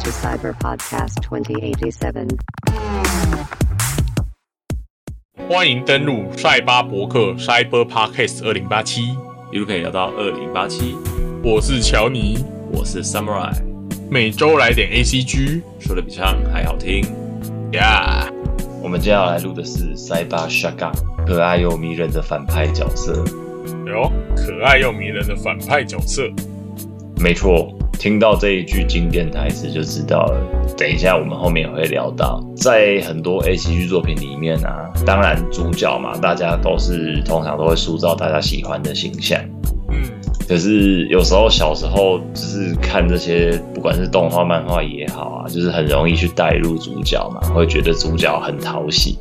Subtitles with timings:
[0.00, 2.38] to Cyber Podcast 2087.
[5.46, 9.14] 欢迎登录赛巴博客 Cyber Podcast 二零八七，
[9.52, 10.96] 一路可以聊到二零八七。
[11.44, 12.38] 我是乔尼，
[12.72, 13.52] 我是 Samurai，
[14.10, 17.04] 每周来点 ACG，说的比唱还好听
[17.72, 18.26] 呀。
[18.82, 20.92] 我们接下来录的是塞巴 Shotgun，
[21.26, 23.22] 可爱又迷人的反派角色。
[23.86, 26.22] 哟，可爱又迷人的反派角色。
[27.18, 30.40] 没错，听到这一句经典台词就知道了。
[30.74, 39.38] 等一下，我们后面也会聊到，在很多 A C G 作品里面啊，当然主角嘛，大家都是通常都会塑造大家喜欢的形象。
[39.90, 40.00] 嗯，
[40.48, 49.18] 可是有时候小时候就是看这些，不管是动画、漫画也好啊，就是很容易去带入主角嘛，会觉得主角很讨喜。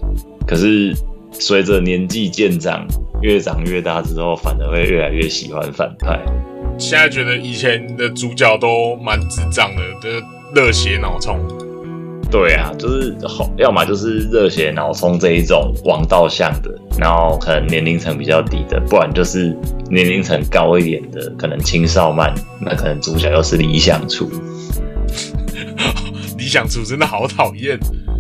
[0.48, 0.96] 可是
[1.34, 2.88] 随着年纪渐长，
[3.22, 6.18] 越长越大之后，反而会越来越喜欢反派。
[6.80, 10.24] 现在觉得以前的主角都蛮智障的，就是
[10.56, 11.38] 热血脑冲。
[12.32, 19.56] 对啊，就是好要么就是热血脑冲这一种王道向的，然后可能年龄层比较低的，不然就是
[19.90, 24.30] 年龄层高一点的，可能青少漫，那可能主角又是理想处。
[26.38, 27.78] 理想处真的好讨厌。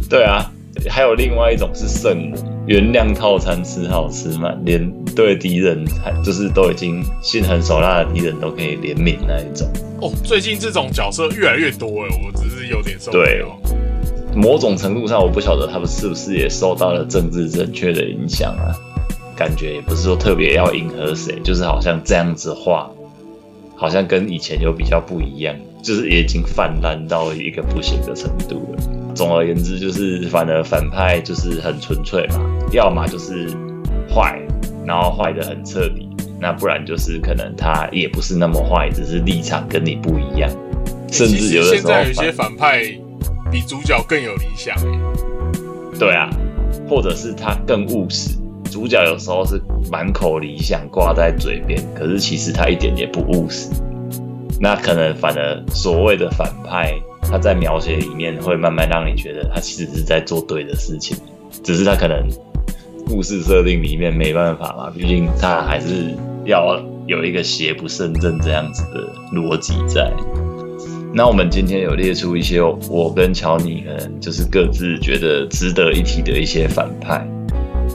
[0.10, 0.52] 对啊。
[0.88, 2.38] 还有另外一种是圣母，
[2.70, 9.68] 原谅套餐吃好吃嘛，连对敌人还就是都已经心狠手辣的敌人都可以怜悯那一种。
[10.00, 13.60] 哦，最近这种角色越来越多哎，我只是有点受不了。
[14.36, 18.70] 某种程度上，我不晓得他们是不是也受到了政治正确的影响啊？
[19.36, 22.88] 感觉也不是说特别要迎合谁，就是好像这样子画，
[23.76, 28.84] 好像跟以前有比较不一样，就是也已经泛滥到一个不行的程度了。
[29.16, 32.40] 总而言之，就是反而反派就是很纯粹嘛，
[32.72, 33.50] 要么就是
[34.10, 34.40] 坏，
[34.86, 40.50] 然后坏的很彻底，那不然就是可能他也不是那么坏，只是立场跟你不一样，
[41.12, 42.82] 甚至有的时候，现在有些反派
[43.52, 44.76] 比主角更有理想，
[45.98, 46.30] 对啊，
[46.88, 48.38] 或者是他更务实，
[48.72, 49.62] 主角有时候是
[49.92, 53.70] 满口理想挂在嘴边，可是其实他一点也不务实，
[54.60, 56.94] 那可能反而所谓的反派。
[57.32, 61.16] 他在描写里面会慢慢让你觉得他其实是在做对的事情，
[61.64, 62.28] 只是他可能
[63.10, 66.16] 故事设定里面没办法嘛，毕竟他还是
[66.46, 70.14] 要有一个邪不胜正这样子的逻辑在。
[71.12, 77.28] 那我们今天有列出一些我跟乔尼可能就是各自觉得值得一提的一些反派。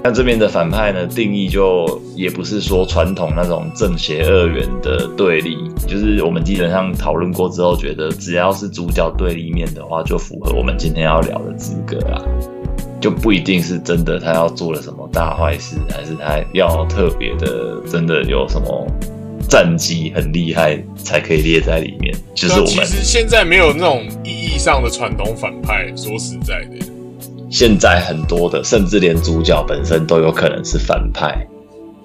[0.02, 12.20] 那这边的反派呢，定义就也不是说传统那种正邪二元的对立，就是我们基本上讨论过之后，觉得只要是主角对立面的话，就符合我们今天要聊的资格啊，
[13.04, 18.86] 就不一定是真的他要做了什么大坏事，还是他要特别的真的有什么
[19.46, 22.16] 战绩很厉害才可以列在里面。
[22.34, 26.86] 就是我们其实现在没有那种意义上的传统反派，说实在的。
[27.50, 31.46] 现在很多的，甚至连主角本身都有可能是反派，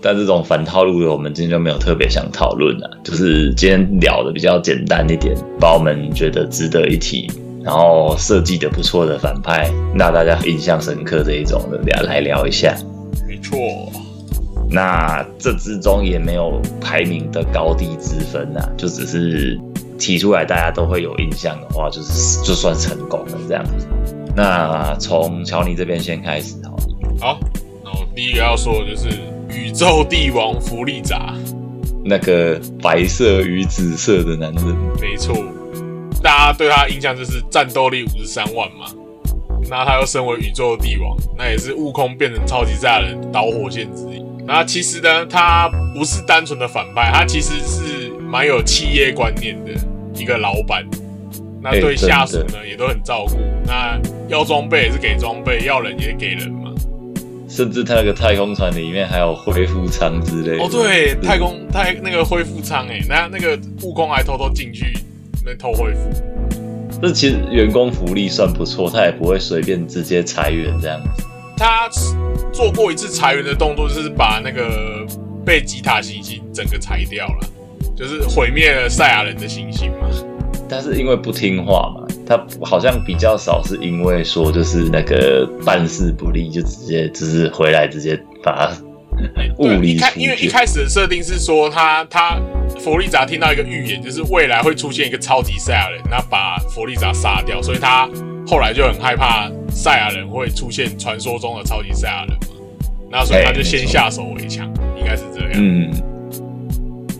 [0.02, 3.00] 但这种反套路的，我们今天就没有特别想讨论了。
[3.06, 7.32] 就是今天聊的比较简单一点，把我们觉得值得一提，
[7.64, 12.76] 然后设计的不错的反派，那大家印象深刻这一种的，聊来聊一下。
[13.28, 13.58] 没错，
[14.70, 19.60] 那这之中也没有排名的高低之分呐，就只是
[19.98, 23.88] 提出来大家都会有印象的话，就是就算成功了这样子。
[24.36, 26.78] 那从乔尼这边先开始好。
[27.20, 27.40] 好，
[27.84, 29.10] 那我第一个要说的就是
[29.50, 31.34] 宇宙帝王弗利扎，
[32.06, 34.66] 那个白色与紫色的男人。
[35.02, 35.36] 没错，
[36.22, 38.88] 大家对他印象就是战斗力五十三万嘛。
[39.70, 44.24] 那他又身为宇宙帝王，那也是悟空变成超级赛亚人导火线之一。
[44.46, 49.72] 那其实呢，他不是单纯的反派，他其实是蛮有企业观念的
[50.16, 50.84] 一个老板。
[51.62, 53.38] 那对下属呢也都很照顾，
[53.68, 56.74] 那要装备也是给装备，要人也给人嘛。
[57.48, 60.64] 甚至他那个太空船里面还有恢复舱之类的。
[60.64, 64.98] 哦，对，太空太那个恢复舱哎，那那个悟空还偷偷进去
[65.46, 66.10] 那偷恢复。
[67.02, 71.24] 这其实员工福利算不错，他也不会随便直接裁员这样子。
[71.58, 71.90] 他
[72.52, 75.06] 做过一次裁员的动作，就是把那个
[75.46, 77.48] 被吉塔行星整个裁掉了，
[77.96, 80.10] 就是毁灭了赛亚人的行星嘛。
[80.68, 88.78] 但是因为不听话嘛，他好像比较少是因为说就是那个办事不力，就直接就是回来直接把他
[89.58, 92.40] 物理开，因为一开始的设定是说他他
[92.80, 98.10] 弗利扎听到一个预言，就是未来会出现一个超级赛亚人，那把弗利扎杀掉，所以他
[98.48, 102.48] 后来就很害怕赛亚人会出现传说中的超级赛亚人嘛，
[103.12, 104.66] 那所以他就先下手为强，
[104.98, 105.52] 应该是这样。
[105.56, 105.92] 嗯。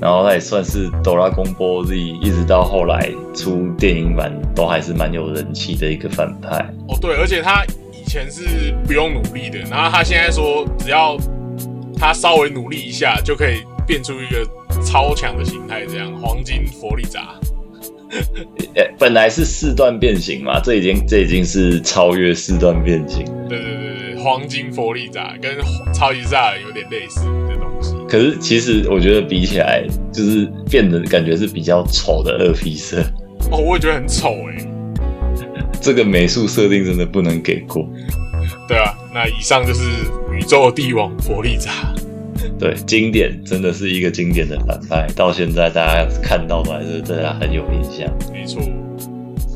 [0.02, 6.56] 然后他也算是哆啦公波 Z，一直到后来出电影版都还是蛮有人气的一个反派。
[6.88, 11.18] 哦，对，而且他以前是不用努力的，然后他现在说只要
[12.00, 14.48] 他稍微努力一下，就可以变出一个
[14.84, 17.36] 超强的形态，这样黄金佛利扎。
[18.76, 23.48] 呃， 本来是四段变形嘛，这已经这已经是超越四段变形了。
[23.48, 25.58] 对对对对，黄金佛利扎跟
[25.94, 27.94] 超级赛有点类似的东西。
[28.10, 33.02] 可是其实我觉得比起来，就是变得感觉是比较丑的二皮色。
[33.52, 34.66] 哦，我也觉得很丑哎。
[35.82, 37.88] 这个美术设定真的不能给过。
[38.68, 39.84] 对啊，那以上就是
[40.40, 41.94] 宇宙帝王佛利扎。
[42.58, 48.10] 对，经典真的是一个经典的反派，到现在大家看到都还是对他很有印象。
[48.32, 48.62] 没错。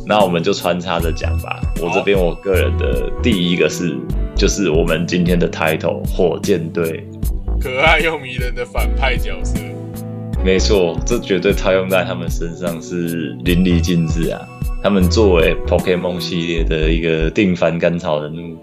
[0.05, 1.61] 那我们就穿插着讲吧。
[1.81, 3.97] 我这边我个人的第一个是，
[4.35, 7.07] 就是我们今天的 title 火箭队，
[7.61, 9.57] 可爱又迷人的反派角色。
[10.43, 14.41] 没错，这绝对套用在他们身上是淋漓尽致啊。
[14.83, 18.57] 他们作为 Pokemon 系列的一个定番甘草人物，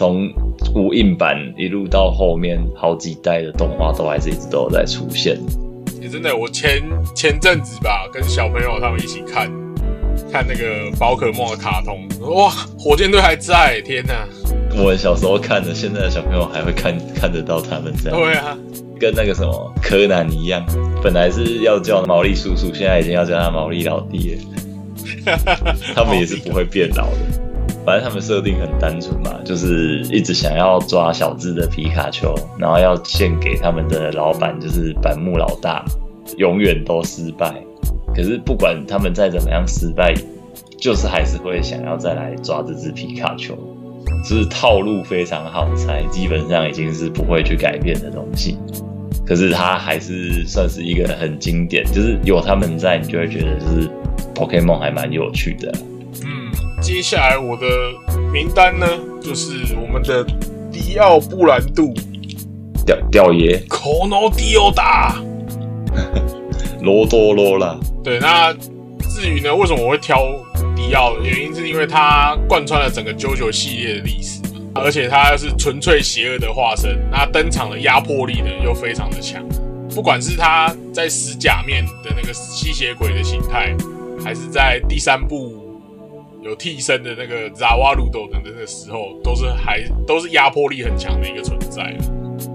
[0.00, 0.32] 从
[0.74, 5.38] 无印版一路到后面好几代的动画，都还是一直都有在出现。
[6.00, 6.80] 也真的，我前
[7.14, 9.52] 前阵子吧，跟小朋友他们一起看。
[10.32, 12.48] 看那个宝可梦的卡通，哇，
[12.78, 13.78] 火箭队还在！
[13.82, 14.26] 天哪！
[14.82, 18.18] 我小时候看的，现在的小朋友还会看 看得到他们这样。
[18.18, 18.56] 对啊，
[18.98, 20.64] 跟那个什么柯南一样，
[21.04, 25.76] 本来是要叫毛利叔叔，现在已经要叫他毛利老弟了。
[25.94, 27.49] 他们也是不会变老的。
[27.84, 35.84] 反正他们设定很单纯嘛，就是一直想要抓小智的皮卡丘，然后要献给他们的老板，就是板木老大，
[36.36, 37.54] 永远都失败。
[38.14, 40.14] 可是不管他们再怎么样失败，
[40.78, 43.56] 就是还是会想要再来抓这只皮卡丘，
[44.28, 48.58] 就是套路非常好猜，基本上已经是不会去改变的东西。
[49.26, 53.88] 可是它还是算是一个很经典，就是有他们在，你就会觉得就是
[54.34, 55.72] Pokemon 还蛮有趣的。
[56.80, 57.66] 接下来我的
[58.32, 58.86] 名单呢，
[59.22, 60.24] 就是我们的
[60.72, 61.92] 迪奥布兰度，
[62.86, 65.22] 吊吊爷，o n o d i o 达，
[66.80, 67.78] 罗多罗啦。
[68.02, 68.52] 对，那
[69.08, 70.18] 至于呢，为什么我会挑
[70.74, 71.16] 迪奥？
[71.20, 74.40] 原因是因为它贯穿了整个 JoJo 系列的历史，
[74.74, 79.44] 而且它是纯粹邪恶的化身，那登场的压迫力呢又非常的强。
[79.94, 83.76] 不管是他在死假面的那个吸血鬼的形态，
[84.24, 85.59] 还是在第三部
[86.42, 91.96] 有替身的那个扎瓦鲁斗等等的时候，都是还都是压迫力很强的一个存在。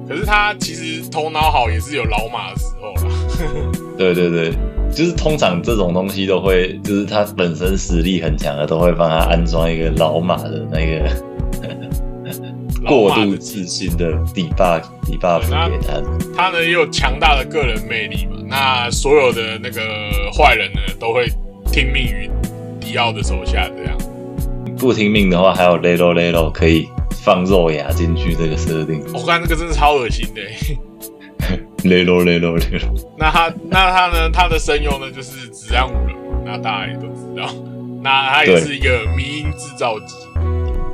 [0.08, 3.16] 可是他其实头脑好，也是有老马的时候啦。
[3.98, 4.52] 对对对。
[4.94, 11.10] 就是通常这种东西都会，就是他本身实力很强的，都会帮他安装一个老马的那个
[12.88, 16.02] 过度自信的底 buff 底 buff 给他。
[16.34, 19.82] 他呢也有强大的个人魅力嘛，那所有的那个
[20.32, 21.28] 坏人呢都会
[21.74, 22.30] 听命于
[22.96, 23.98] 迪奥的手下，这样。
[24.78, 26.88] 不听命的话，还有 Lelo Lelo 可以
[27.26, 29.04] 放肉牙进去这个设定。
[29.14, 30.42] 我看这个真是超恶心的。
[31.84, 34.30] 雷罗雷罗雷罗，那他那他呢？
[34.32, 35.12] 他的声优呢？
[35.12, 36.16] 就是子安五人，
[36.46, 37.54] 那大家也都知道。
[38.02, 40.16] 那他也是一个迷音制造机。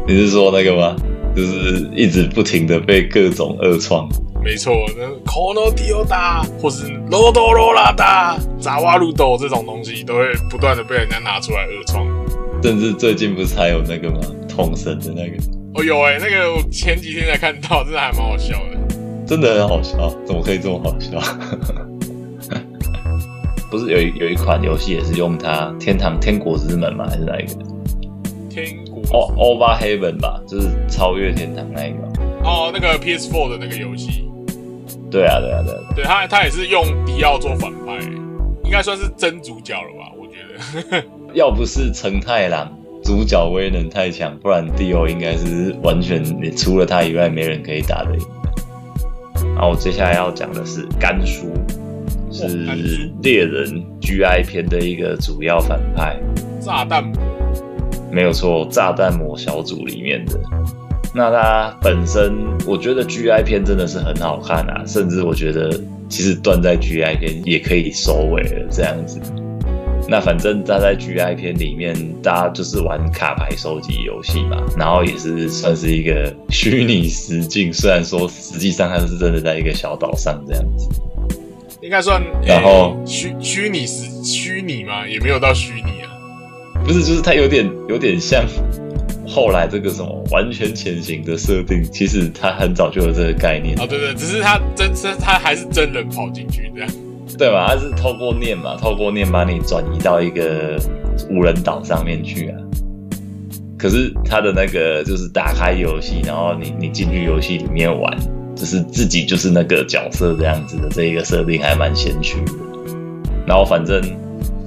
[0.08, 0.96] 你是说那个吗？
[1.36, 4.10] 就是一直不停的被各种恶创。
[4.44, 12.06] 没错，那 Kono Dioda 或是 Lodo Lolada 扎瓦鲁斗这种东西，都会不断的被人家拿出来恶创。
[12.64, 14.20] 甚至最近不是还有那个吗？
[14.50, 15.38] 统神的那个。
[15.76, 18.96] 哦，有哎，那个我前几天才看到，真的还蛮好笑的。
[19.26, 21.20] 真的很好笑，怎么可以这么好笑？
[23.70, 27.06] 不是有一有一款游戏也是用它，天堂天国之门吗？
[27.10, 27.54] 还是哪一个？
[28.50, 32.00] 天国哦，Over Heaven 吧，就是超越天堂那一个。
[32.44, 34.28] 哦，那个 PS4 的那个游戏。
[35.12, 35.80] 对啊，对啊，对啊。
[35.96, 38.00] 对他，他也是用迪奥做反派，
[38.64, 40.12] 应该算是真主角了吧？
[40.18, 40.38] 我觉
[40.90, 41.04] 得。
[41.36, 42.72] 要不是成太郎
[43.04, 46.24] 主角威能太强，不然迪奥应该是完全
[46.56, 48.26] 除了他以外没人可以打的赢。
[49.56, 51.52] 然后我接下来要讲的是甘叔，
[52.32, 52.48] 是
[53.22, 56.20] 猎人 GI 篇的一个主要反派，
[56.60, 57.14] 炸弹魔，
[58.12, 60.40] 没有错，炸弹魔小组里面的。
[61.14, 62.34] 那它本身，
[62.66, 65.70] 我觉得 GI 篇真的是很好看啊，甚至我觉得
[66.08, 69.20] 其实断在 GI 篇也可以收尾了这样子。
[70.10, 80.90] 那反正他在 GI 片里面，大家就是玩卡牌收集游戏嘛，然后也是算是一个虚拟实境，虽然说实际上它是真的在一个小岛上这样子，
[81.82, 82.22] 应该算。
[82.44, 86.10] 然后虚虚拟实虚拟嘛，也没有到虚拟啊，
[86.84, 88.44] 不是，就是它有点有点像
[89.32, 93.80] 后来这个什么完全潜行的设定，其实他很早就有这个概念。
[93.80, 96.90] 哦，对对，只是他真真他还是真人跑进去这样。
[97.38, 97.66] 对嘛？
[97.66, 100.78] 他是透过念嘛，透过念把你转移到一个
[101.30, 102.58] 无人岛上面去啊。
[103.80, 108.16] 可是他的那个就是打开游戏，然后你你进去游戏里面玩，
[108.54, 112.54] 就是自己就是那个角色这样子的这一个设定还蛮先驱的。
[113.48, 114.02] 然后反正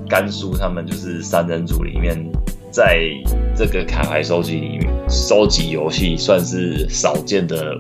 [0.08, 2.18] 甘肃他们就是三人组里面，
[2.74, 3.08] 在
[3.54, 7.72] 这个卡牌收集里面收集游戏算是少见的，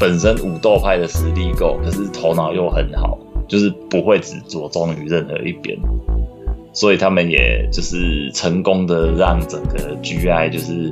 [0.00, 5.78] 本身武斗派的实力够，可是头脑又很好，就是不会只着重于任何一边。
[6.72, 10.90] 所以他们也就是成功的让整个 GI 就是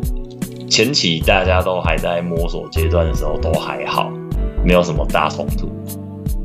[0.69, 4.13] 前期大家都还在摸索阶段的时候都还好，
[4.63, 5.71] 没有什么大冲突。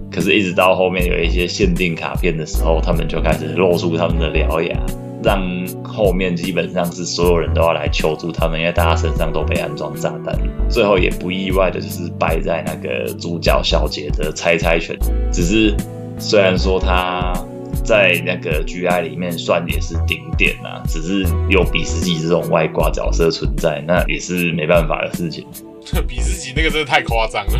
[0.09, 4.79] 可是，一直到后面有一些限定卡片的时候，他们就开始露出他们的獠牙，
[5.23, 5.41] 让
[5.83, 10.37] 后面基本上是所有人都要来求助他们，因为大家身上都被安装炸弹。
[10.69, 14.97] 最后也不意外的就是败在那个主角小姐的猜猜拳，
[15.31, 15.75] 只是
[16.17, 17.33] 虽然说他。
[17.83, 25.43] 在那个 GI 里面算也是顶点啊，只是有比斯吉这种外挂角色存在，那也是没办法的事情。
[26.07, 27.59] 比自己那个真的太夸张了。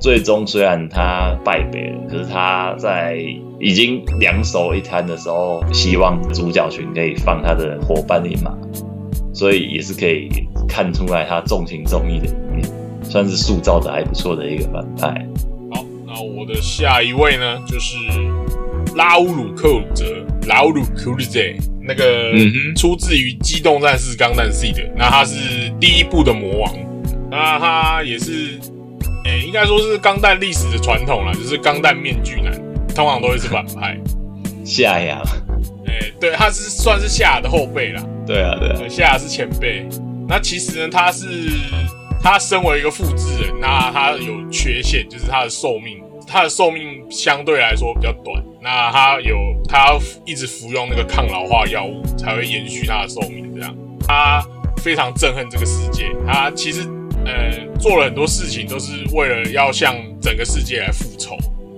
[0.00, 3.16] 最终虽然他败北了，可是他在
[3.58, 8.52] 已经两手一摊的时候，希望主角群可以放他的伙伴一马，
[9.32, 10.28] 所以也是可以
[10.68, 12.68] 看出来他重情重义的一面，
[13.02, 15.26] 算是塑造的还不错的一个反派。
[15.72, 17.96] 好，那我的下一位呢，就是。
[18.96, 20.04] 拉乌鲁克鲁泽，
[20.46, 21.40] 拉乌鲁克鲁泽，
[21.82, 22.32] 那个
[22.76, 26.72] 出自于《机动战士钢弹 C》的，那他是第一部的魔王，
[27.34, 28.58] 那他也是，
[29.24, 32.52] 诶，应该说是钢弹历史的传统了，就是钢弹面具男，
[32.94, 33.98] 通常都会是反派。
[34.64, 35.20] 夏亚，
[35.86, 38.02] 诶，对，他是算是夏亚的后辈啦。
[38.26, 39.86] 对啊，对啊，夏亚是前辈。
[40.28, 41.26] 那其实呢，他是
[42.22, 46.02] 他身为一个复制人，那他有缺陷，就是他的寿命。
[46.26, 49.36] 他的寿命相对来说比较短，那他有
[49.68, 53.54] 他要一直服用那个抗老化药物才会延续他的寿命。
[53.54, 53.76] 这样，
[54.08, 54.42] 他
[54.78, 56.88] 非常憎恨这个世界，他其实
[57.24, 61.36] 呃做了很多事情都是为了要向整个世界来复仇。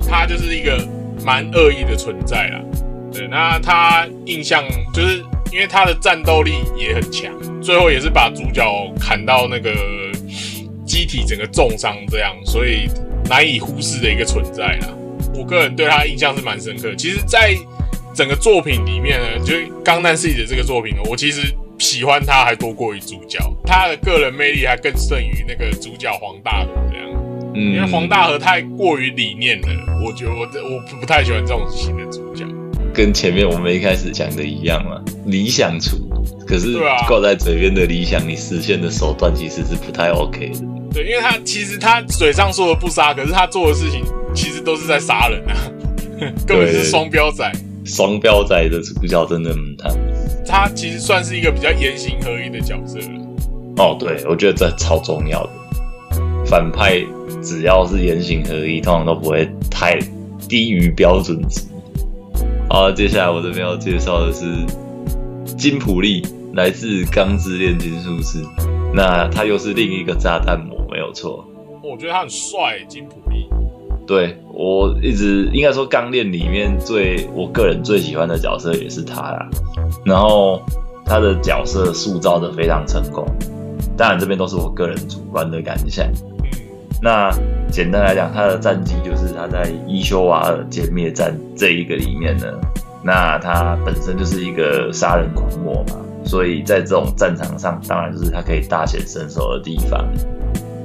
[0.08, 0.86] 他就是一个
[1.24, 2.60] 蛮恶意的存在啦。
[3.12, 5.18] 对，那他印象就是
[5.52, 8.64] 因为他的战斗力也很强，最后也是把主角
[9.00, 9.72] 砍到那个
[10.84, 12.88] 机体整个重伤这样，所以。
[13.28, 14.88] 难以忽视的一个存在啦，
[15.34, 16.94] 我个人对他印象是蛮深刻。
[16.94, 17.56] 其实，在
[18.14, 27.06] 整个作品里面呢，就《钢弹 C》的这个作品呢，我其实喜欢他还多过于主角，他的个人魅力还更胜于那个主角黄大河这样。
[27.54, 29.68] 嗯，因为黄大河太过于理念了，
[30.04, 32.44] 我觉得我我不不太喜欢这种型的主角。
[32.94, 35.96] 跟前面我们一开始讲的一样嘛，理想处，
[36.46, 40.60] 可是挂在嘴边的理想，你实现的手段其实是不太 OK 的。
[40.94, 44.02] 对，因为他其实他嘴上说的不杀，可是他做的事情
[44.34, 45.52] 其实都是在杀人啊，
[46.46, 47.50] 根本是双标仔。
[47.86, 49.88] 双标仔的主角真的很他，
[50.46, 53.06] 他其实算是一个比较言行合一的角色了。
[53.78, 55.50] 哦，对，我觉得这超重要的。
[56.46, 57.00] 反派
[57.42, 59.98] 只要是言行合一，通常都不会太
[60.48, 61.62] 低于标准值。
[62.68, 64.44] 好，接下来我这边要介绍的是
[65.56, 66.22] 金普利，
[66.54, 68.42] 来自《钢之炼金术师》。
[68.94, 71.44] 那他又是另一个炸弹魔，没有错。
[71.82, 73.48] 我觉得他很帅，金普利。
[74.06, 79.46] 对我一直应该说，钢炼里面最我个人最喜欢的角色也是他啦。
[80.02, 80.62] 然后
[81.04, 83.26] 他的角色塑造的非常成功，
[83.98, 86.10] 当然这边都是我个人主观的感想。
[87.02, 87.30] 那
[87.70, 92.46] 简单来讲，他的战绩就是他在伊修瓦尔歼灭战这一个里面呢，
[93.04, 96.02] 那他本身就是一个杀人狂魔嘛。
[96.24, 100.02] 所以在这种战场上，当然就是他可以大显身手的地方。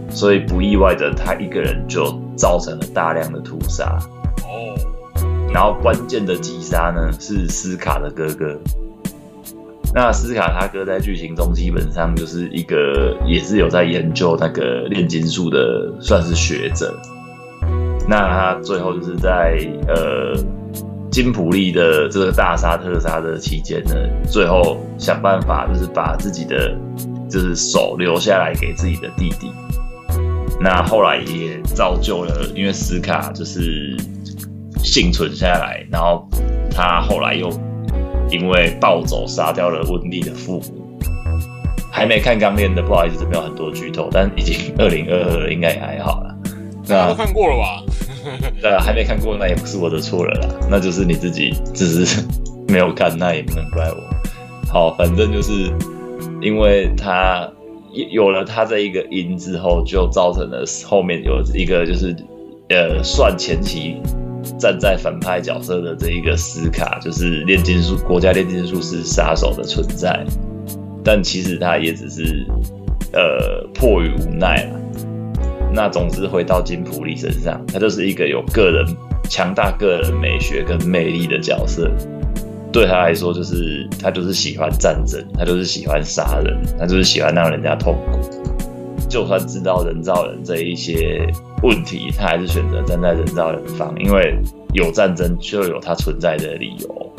[0.10, 4.00] 所以不意外的，他一个人就造成了大量的屠杀。
[4.44, 4.76] 哦。
[5.54, 8.58] 然后关键的击杀呢，是斯卡的哥哥。
[9.94, 16.92] 那斯卡他哥在剧情中基本上就是一个，也是有在研究那个炼金术的，算是学者。
[18.10, 20.34] 那他最后就是在呃。
[21.12, 23.94] 金普利的这个大杀特杀的期间呢，
[24.30, 26.74] 最后想办法就是把自己的
[27.30, 29.52] 就是手留下来给自己的弟弟。
[30.64, 33.98] 那后来也造就了，因为斯卡就是
[34.84, 36.28] 幸存下来，然后
[36.70, 37.50] 他后来又
[38.30, 41.00] 因为暴走杀掉了温蒂的父母。
[41.94, 46.36] 还没看钢炼的，不好意思，这边有很多剧透，但已经二零二二了，应该也还好了。
[46.88, 47.84] 那都看过了吧？
[48.62, 52.24] 对，还没看过，那也不是我的错了啦，那就是你自己只是
[52.70, 53.98] 没有看，那也不能怪我。
[54.72, 55.70] 好，反正就是
[56.42, 57.46] 因为他
[57.94, 62.16] 有了他这一个因之后，就造成了后面有一个就是
[62.70, 63.98] 呃算前期
[64.58, 70.26] 站在反派角色的这一个斯卡，就是炼金术国家炼金术师杀手的存在，
[71.04, 72.46] 但其实他也只是
[73.14, 74.80] 呃迫于无奈了。
[75.74, 78.86] 那总之回到金普利身上，他就是一个有个人
[79.30, 81.90] 强大个人美学跟魅力的角色。
[82.72, 88.20] 对他来说，就是他就是喜欢战争，他就是喜欢杀人，他就是喜欢让人家痛苦。
[89.10, 91.28] 就算知道人造人这一些
[91.64, 94.38] 问题，他还是选择站在人造人方，因为
[94.74, 97.14] 有战争就有他存在的理由。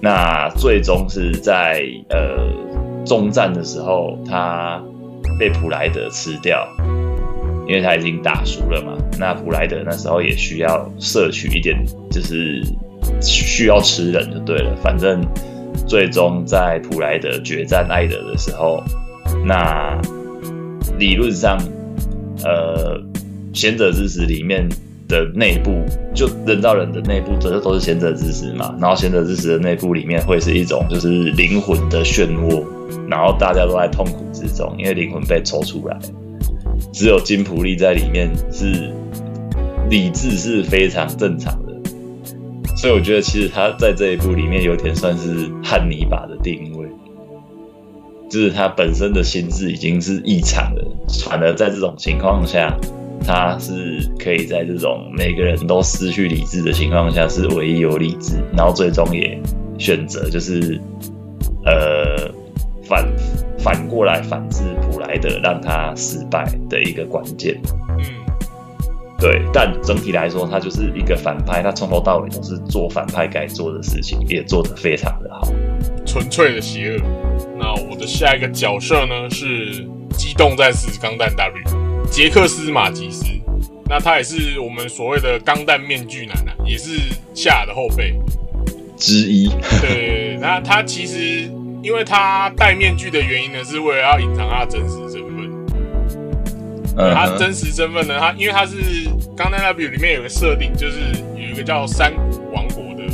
[0.00, 4.80] 那最终是在呃中战的时候，他
[5.36, 6.64] 被普莱德吃掉，
[7.66, 8.96] 因为他已经打输了嘛。
[9.18, 11.76] 那普莱德那时候也需要摄取一点，
[12.08, 12.62] 就是
[13.20, 14.74] 需要吃人就对了。
[14.82, 15.20] 反正
[15.86, 18.82] 最终在普莱德决战艾德的时候，
[19.46, 20.00] 那。
[20.96, 21.58] 理论上，
[22.44, 23.02] 呃，
[23.52, 24.64] 贤者之石里面
[25.08, 25.72] 的内部，
[26.14, 28.72] 就人造人的内部，这都是贤者之石嘛。
[28.80, 32.64] 然后贤者之石的内部里面会是一种就是灵魂的漩涡，
[33.08, 35.98] 然后大家都在痛苦之中，因为灵魂被抽出来，
[36.92, 38.92] 只有金普利在里面是
[39.90, 41.60] 理智是非常正常。
[42.84, 46.86] 所以我觉得其实他在这一部里面有点算是汉尼拔的定位。
[48.28, 50.84] 就是他本身的心智已经是异常的，
[51.24, 52.76] 反而在这种情况下，
[53.26, 59.40] 他是可以在这种每个人都失去理智的情况下，是唯一有理智，然后最终也
[59.78, 60.78] 选择就是
[61.64, 62.30] 呃
[62.82, 63.08] 反
[63.58, 67.58] 反过来反制普莱德，让他失败的一个关键。
[67.98, 68.04] 嗯，
[69.24, 75.50] 对，但整体来说，他就是一个反派，他从头到尾都是做反派该做的事情，也做得非常的好，
[76.04, 76.98] 纯粹的邪恶。
[77.58, 83.24] 那我的下一个角色呢是机动战士钢弹 W 杰克斯马吉斯，
[83.88, 87.00] 那他也是我们所谓的钢弹面具男啊，也是
[87.32, 88.14] 夏的后辈
[88.98, 89.48] 之一。
[89.80, 91.50] 对，那他其实
[91.82, 95.33] 因为他戴面具的原因呢，是为了要隐藏他的真实身份。
[96.96, 98.76] 他真实身份呢，他因为他是
[99.36, 100.98] 刚才那 W 里面有个设定，就是
[101.36, 103.04] 有一个叫山谷王国的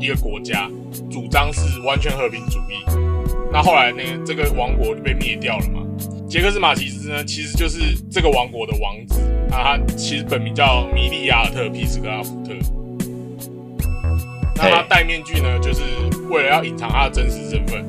[0.00, 0.68] 一个国家，
[1.10, 2.84] 主张是完全和平主义。
[3.52, 4.02] 那后来呢？
[4.24, 5.82] 这个王国就被灭掉了嘛。
[6.26, 9.20] 杰克斯马奇斯呢，其实就是这个王国的王子。
[9.50, 12.54] 那他其实本名叫米利亚尔特皮斯格拉福特。
[14.56, 15.82] 那他戴面具呢，就是
[16.30, 17.84] 为了要隐藏他的真实身份，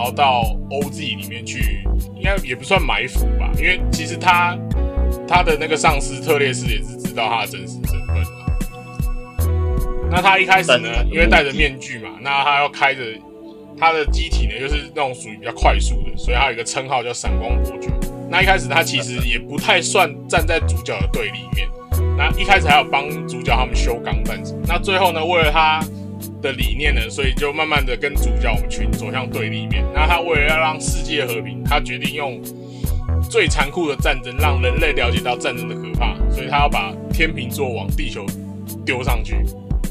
[0.00, 1.84] 然后到 OZ 里面去，
[2.16, 4.56] 应该也不算埋伏吧，因为其实他
[5.28, 8.46] 他的那个上司特列斯也是知道他的真实身份嘛。
[10.10, 13.02] 那他一开始呢，因为戴着面具嘛，那他要开着。
[13.78, 17.88] 他的机体呢，又是那种属于比较快速的，所以他有一个称号叫“闪光伯爵”。
[18.28, 21.66] 那一开始他其实也不太算站在主角的对立面。
[22.14, 24.60] 那一开始还要帮主角他们修钢弹什么。
[24.68, 25.80] 那最后呢，为了他
[26.40, 29.84] 的理念呢，所以就慢慢的跟主角我们群走向对立面。
[29.94, 32.40] 那他为了要让世界和平，他决定用
[33.30, 36.16] 最残酷的战争，让人类了解到战争的可怕。
[36.30, 38.24] 所以他要把天秤座往地球
[38.84, 39.36] 丢上去，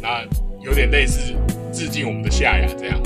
[0.01, 0.23] 那
[0.63, 1.35] 有点类似
[1.71, 2.99] 致敬我们的夏亚这样。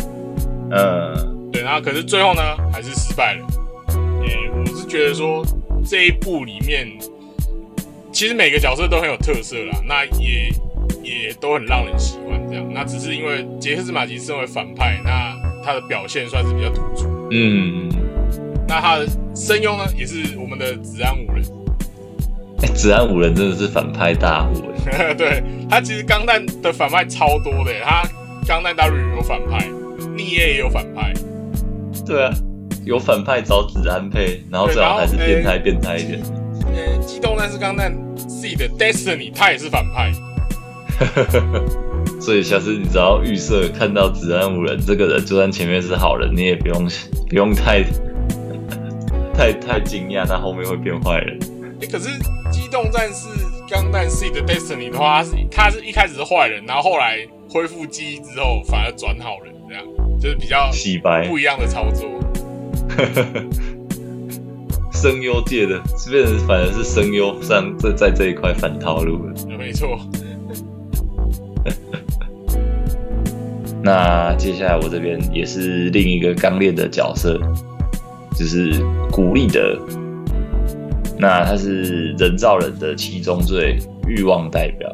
[0.72, 1.16] 呃，
[1.52, 3.48] 对，然后可是最后呢，还是失败了。
[4.24, 5.46] 诶，我是觉得说
[5.86, 6.88] 这一部里面，
[8.12, 10.50] 其实每个角色都很有特色啦，那也
[11.02, 12.66] 也都很让人喜欢这样。
[12.74, 17.28] 那只是因为杰克斯马吉身为反派，那他的表现算是比较突出。
[17.32, 17.90] 嗯，
[18.68, 21.44] 那他的声优呢，也是我们的子安五人。
[22.76, 25.14] 子安五人真的是反派大户哎。
[25.16, 28.04] 对他其实钢弹的反派超多的，他
[28.48, 29.68] 钢弹 W 有反派。
[30.16, 31.12] 逆夜也有反派，
[32.06, 32.32] 对啊，
[32.86, 36.22] 有反派找子安配，然后最后还是变态变态一点。
[36.68, 37.92] 呃，机动战士钢弹
[38.30, 40.12] C 的 Destiny 他也是反派，
[42.20, 46.88] 所以下次你只要预设看到子安无人这个人，就算前面是好人，你也不用
[47.30, 47.84] 不用太
[49.34, 51.40] 太太惊讶，他后面会变坏人。
[51.82, 52.10] 哎，可是
[52.52, 53.28] 机动战士
[53.70, 57.18] 钢弹 C 的 Destiny 的话，他是他是一开始是坏人，然后后来
[57.50, 59.54] 恢复记忆之后，反而转好人。
[59.68, 59.84] 这样
[60.20, 62.08] 就是比较洗白不一样的操作，
[64.92, 69.34] 声优界的这边反而是声优上在在这一块反套路了。
[69.58, 70.00] 没错。
[73.84, 77.40] 那接下来我这边也是另一个刚练的角色，
[78.38, 78.74] 就是
[79.12, 79.78] 古力德。
[81.18, 84.92] 那他是人造人的七宗罪欲望代表。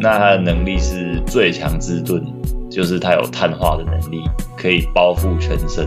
[0.00, 2.24] 那他的能力是最强之盾。
[2.70, 4.22] 就是他有碳化的能力，
[4.56, 5.86] 可以包覆全身。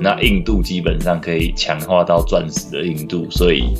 [0.00, 3.74] 那硬度基本上可以强化到钻石的硬度，所以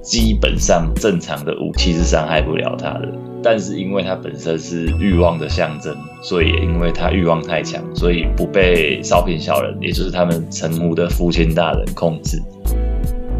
[0.00, 3.08] 基本上正常的武器是伤害不了他的。
[3.42, 12.38] 但是因为他本身是欲望的象征，所以因为他欲望太强，所以不被烧瓶小人，也就是他们城母的父亲大人控制，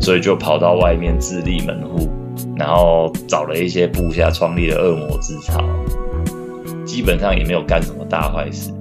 [0.01, 2.09] 所以就跑到外面自立门户，
[2.57, 5.63] 然后找了一些部下创立了恶魔之巢，
[6.85, 8.73] 基本上也没有干什么大坏事，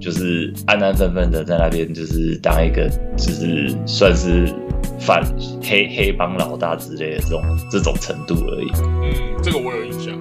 [0.00, 4.46] 就是安安分分的在那边，就是当一个就是算是
[5.00, 5.24] 反
[5.60, 8.70] 黑黑帮老大之类的这种这种程度而已。
[9.02, 10.14] 嗯，这个我有印象。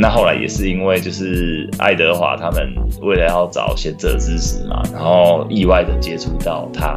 [0.00, 6.96] 那后来也是因为就是爱德华他们为了要找贤者之石嘛，然后意外的接触到他，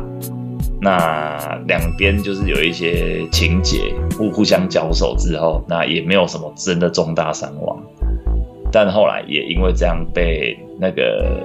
[0.79, 7.81] 那两边就是有一些情节互互相交手之后，那也没有什么真的重大伤亡，
[8.71, 11.41] 但后来也因为这样被那个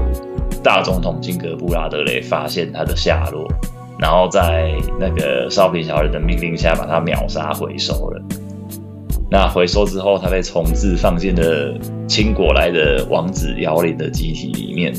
[0.63, 3.49] 大总统金格布拉德雷发现他的下落，
[3.99, 8.23] 然后在那个烧瓶小人的命令下把他秒杀回收了。
[9.31, 11.75] 那回收之后，他被重置放进了
[12.07, 14.95] 清国来的王子姚林的机体里面。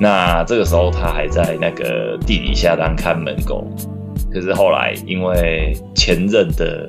[0.00, 3.66] 那这个时候，他还在那个地底下当看门狗。
[4.32, 6.88] 可是后来，因为前任的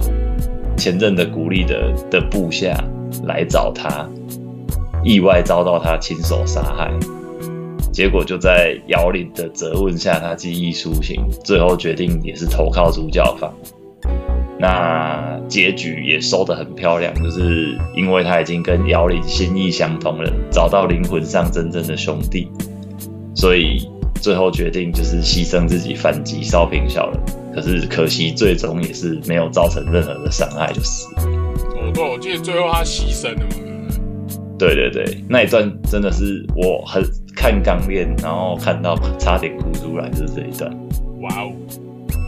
[0.75, 2.75] 前任的鼓励的的部下
[3.25, 4.09] 来找他，
[5.03, 6.91] 意外遭到他亲手杀害。
[7.91, 13.53] 结果就在姚林的责问下，他记忆苏醒，最后决定也是投靠主教方。
[14.67, 22.47] 那结局也收得很漂亮，就是因为他已经跟姚林心意相通了，找到灵魂上真正的兄弟，
[23.35, 27.19] 所以最后决定就是牺牲自己反击烧瓶小人。
[27.53, 31.21] 可是可惜最终也是没有造成任何的伤害就死了。
[31.21, 33.55] 哦，对，我记得最后他牺牲了嘛。
[34.57, 37.03] 对对对，那一段真的是我很
[37.35, 40.71] 看钢炼，然后看到差点哭出来，就是这一段。
[41.21, 41.53] 哇哦！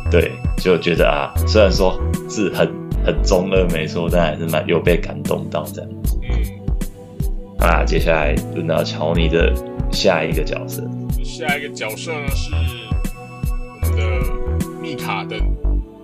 [0.09, 2.67] 对，就觉得啊，虽然说是很
[3.05, 6.17] 很中二没错，但还是蛮有被感动到这样子。
[6.23, 9.53] 嗯，啊，接下来轮到乔尼的
[9.91, 10.81] 下一个角色。
[11.23, 15.35] 下一个角色呢是我们的密卡的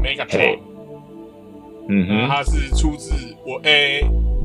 [0.01, 0.59] Megatron。
[1.89, 3.13] 嗯哼，那它是出自
[3.45, 4.01] 我诶、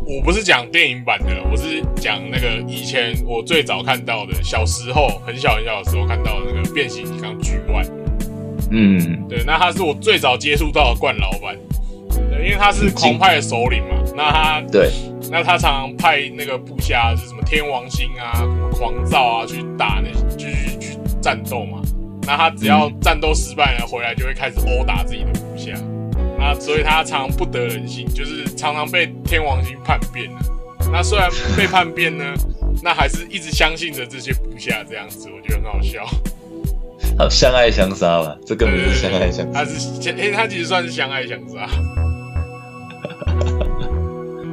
[0.07, 7.98] 我不是讲电影版的，我是讲那个以前我最早看到的，小时候很小很小的时候看到的那个变形金刚 G One。
[8.71, 11.57] 嗯，对，那他是我最早接触到的冠老板，
[12.31, 14.91] 对，因为他是狂派的首领嘛，那他对，
[15.31, 21.81] 那他常常派那个部下，就是什么天王星啊、什么狂躁啊，去打那去去去战斗嘛。
[22.27, 25.73] 那他只要战斗失败了，回来就会开始殴打自己的部下。
[26.39, 30.39] 那所以他常常不得人心，就是常常被天王星叛变了。
[30.93, 32.25] 那虽然被叛变呢，
[32.85, 36.07] 那还是一直相信着这些部下这样子，我觉得很好笑。
[37.19, 41.67] 好相爱相杀吧，这根本就是相爱相杀， 他是诶、他其实算是相爱相杀。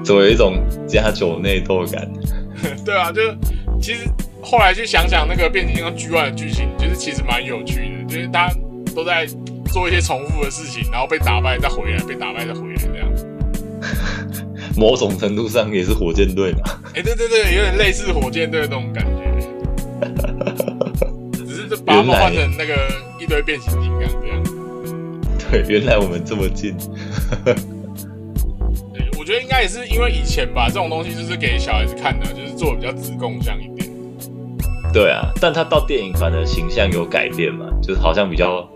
[0.04, 0.56] 总有一种
[0.88, 2.12] 家酒内斗感。
[2.84, 3.38] 对啊，就是
[3.80, 4.08] 其实
[4.42, 8.56] 后来去想想那个变形金刚 G One 的剧情，就是其实蛮有趣的，就是大家
[8.96, 9.28] 都在
[9.72, 13.08] 做一些重复的事情，然后被打败再回来，被打败再回来这样。
[14.76, 16.62] 某种程度上也是火箭队嘛。
[16.96, 19.35] 哎、对对对，有点类似火箭队的那种感觉，
[21.96, 22.76] 把他们换成那个
[23.20, 24.44] 一堆变形金刚这样。
[25.52, 26.76] 对，原来我们这么近。
[28.94, 33.90] 对，我觉得应该也是因为以前吧，这种东西就是给小孩子看的，就是做的比较子供向一点。
[34.92, 38.68] 对啊，但他到电影版的形象有改变嘛，就是好像比较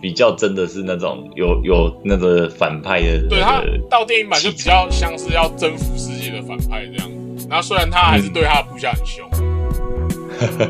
[0.00, 3.28] 比较真的是那种有有那个反派的、那个。
[3.28, 7.10] 对他到电影版就比较像是要征服世界的反派这样。
[7.48, 9.28] 然后虽然他还是对他的部下很凶。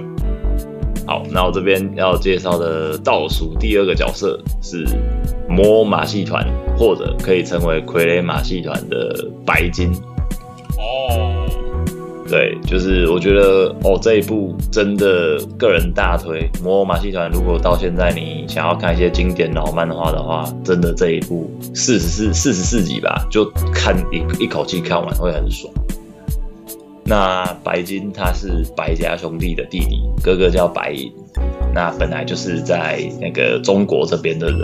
[1.11, 4.87] 好，那我这边要介绍的倒数第二个角色是
[5.49, 6.47] 魔偶马戏团，
[6.79, 9.91] 或者可以称为傀儡马戏团的白金。
[10.79, 11.49] 哦，
[12.29, 16.49] 对，就是我觉得哦，这一部真的个人大推。
[16.63, 23.45] 魔偶马戏团，如果到现在你想要看一些经典老漫画的话，真的这一部四十四四十四集吧，就
[23.75, 25.75] 看一一口气看完会很爽。
[27.05, 31.13] 那白金他是白家兄弟的弟弟，哥哥叫白银。
[31.75, 34.59] 那本来就是在那个中国这边的人。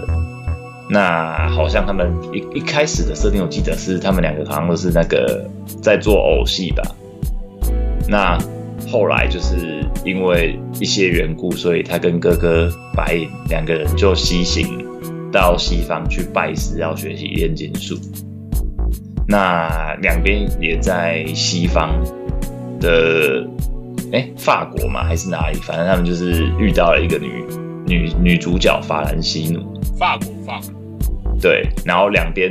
[0.88, 5.44] 那好像他们一一开始的设定，我记得是他们两个好像都是那个
[5.82, 6.82] 在做偶戏吧。
[8.08, 8.38] 那
[8.88, 14.64] 后来就是因为一些缘故，所以他跟哥哥白银两个人就西行
[15.32, 17.98] 到西方去拜师，要学习炼金术。
[19.26, 22.00] 那两边也在西方
[22.80, 23.46] 的，
[24.12, 25.58] 哎，法国嘛还是哪里？
[25.58, 27.44] 反正他们就是遇到了一个女
[27.86, 29.60] 女女主角法兰西努。
[29.98, 30.74] 法国，法国。
[31.40, 32.50] 对，然后两边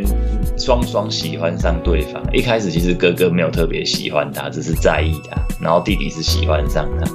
[0.57, 2.21] 双双喜欢上对方。
[2.31, 7.11] 一开始其实哥哥没有特别喜欢他，只是在意他，然后弟弟是喜欢上他。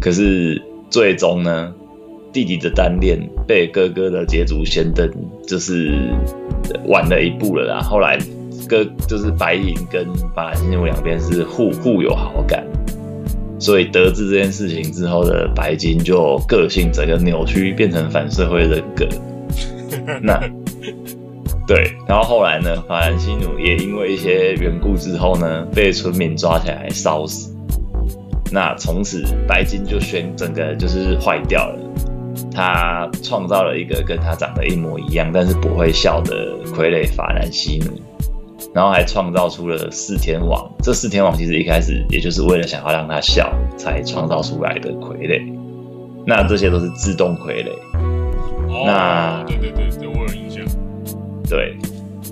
[0.00, 1.72] 可是最终呢，
[2.32, 5.10] 弟弟的单恋被哥哥的捷足先登，
[5.46, 5.98] 就是
[6.86, 7.80] 晚了一步了啦。
[7.80, 8.16] 后来
[8.68, 12.64] 哥就是白银跟法兰西努两边是互互有好感，
[13.58, 19.06] 所以得知这件事情之后的白金就个性整个扭曲，变成反社会人格。
[20.22, 20.40] 那
[21.66, 27.54] 对，然后后来呢，法兰西努也因为一些缘故之后呢，被村民抓起来烧死。
[28.50, 31.78] 那从此白金就宣整个就是坏掉了。
[32.54, 37.92] 他创造了一个跟他长得一模一样，但是不会笑的傀儡法兰西努，
[38.74, 40.70] 然后还创造出了四天王。
[40.82, 45.42] 这四天王其实一开始也就是为了想要让他笑才创造出来的傀儡。
[46.26, 47.70] 那这些都是自动傀儡。
[48.68, 50.64] 哦那对对对对，我有印象。
[51.48, 51.76] 对，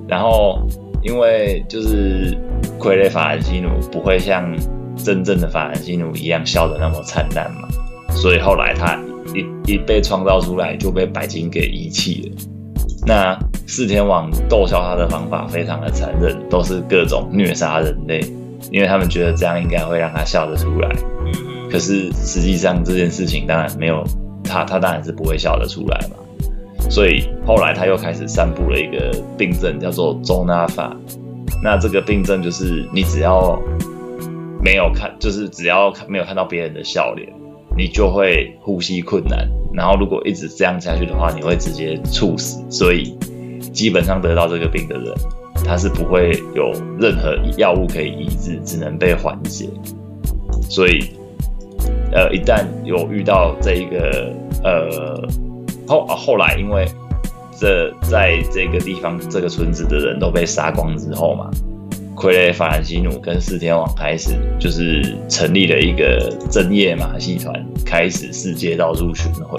[0.09, 0.67] 然后
[1.03, 2.37] 因为就是
[2.79, 4.51] 傀儡法兰西努不会像
[4.97, 7.69] 真正的法兰西努一样笑得那么灿烂嘛，
[8.11, 8.99] 所以后来他
[9.35, 12.43] 一一被创造出来就被白金给遗弃了。
[13.07, 18.21] 那四天王逗笑他的方法非常的残忍，都是各种虐杀人类，
[18.71, 20.89] 因为他们觉得这样应该会让他笑得出来。
[21.71, 24.05] 可是实际上这件事情当然没有
[24.45, 26.17] 他，他当然是不会笑得出来嘛。
[26.91, 30.95] 所以后来他又开始散布了一个病症，叫做周纳法。
[31.63, 33.61] 那这个病症就是你只要
[34.63, 37.33] 没有看，就是只要没有看到别人的笑脸，
[37.77, 39.49] 你就会呼吸困难。
[39.73, 42.61] 然后如果一直这样下去的话，你会直接猝死。
[42.71, 43.17] 所以
[43.73, 45.15] 基本上得到这个病的人，
[45.65, 49.69] 他是不会有任何药物可以医治，只能被缓解。
[50.69, 51.11] 所以
[52.13, 54.33] 呃，一旦有遇到这一个
[54.65, 55.29] 呃
[55.87, 56.87] 后后来，因为
[57.59, 61.51] 这在这个地方这个村子的人都被杀光之后嘛，
[62.21, 69.59] 傀儡法兰西努跟四天王开始就是成立了一个真夜马戏团，开始世界到处巡回。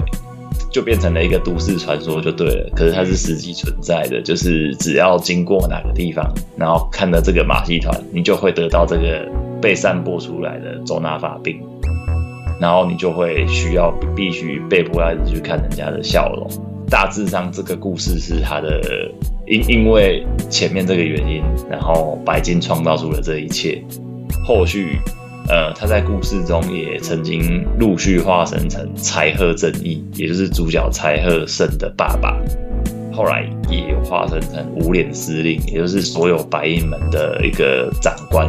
[0.70, 9.28] 就变成了一个都市传说就对了，可是它是实际存在的，就是只要经过哪个地方，然后看到这个马戏团，你就会得到这个
[9.60, 11.60] 被散播出来的周纳法病，
[12.60, 16.71] 然后你就会需要必须被迫要一直去看人家的笑容。
[16.88, 18.80] 大致上这个故事是他的
[19.46, 23.82] 因因为前面这个原因，然后白金创造出了这一切，
[24.46, 24.98] 后续。
[25.48, 32.40] 呃，他在故事中也曾经陆续化身成柴贺正义，也就是主角柴贺胜的爸爸。
[33.12, 38.48] 后来也化身成无脸司令，也就是所有白银门的一个长官。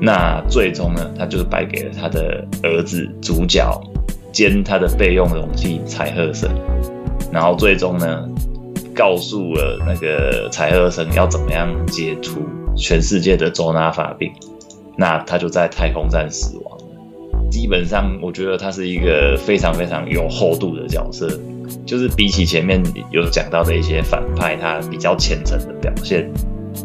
[0.00, 3.68] 那最终呢，他就是败给了他的儿子主角
[4.30, 6.48] 兼他的备用容器柴贺胜。
[7.34, 8.26] 然后最终呢，
[8.94, 12.40] 告诉了那个柴贺胜要怎么样解除
[12.76, 14.32] 全世界的周纳法病。
[14.96, 16.78] 那他就在太空站死亡。
[17.50, 21.28] 基本上，我觉得他是一个非常非常有厚度的角色，
[21.84, 26.30] 就是比起前面有讲到的一些反派，他比较虔诚的表现，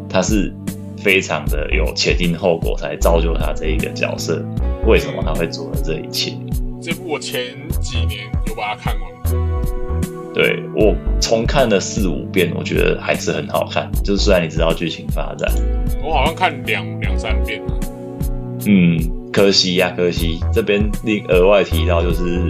[0.10, 0.52] 他是
[0.98, 4.44] 非常的有前因后果才造就他这一个角色。
[4.88, 6.34] 为什么他会做了这一切？
[6.82, 9.19] 这部我前几年有把它看完过。
[10.34, 13.90] 对我重看了四五遍，我觉得还是很好看。
[14.04, 15.52] 就是虽然你知道剧情发展，
[16.04, 17.80] 我好像看两两三遍了。
[18.68, 19.00] 嗯，
[19.32, 22.46] 可惜呀、可惜这边另额外提到，就是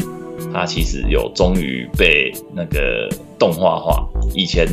[0.53, 4.07] 它其实有终于被那个动画化。
[4.33, 4.67] 以前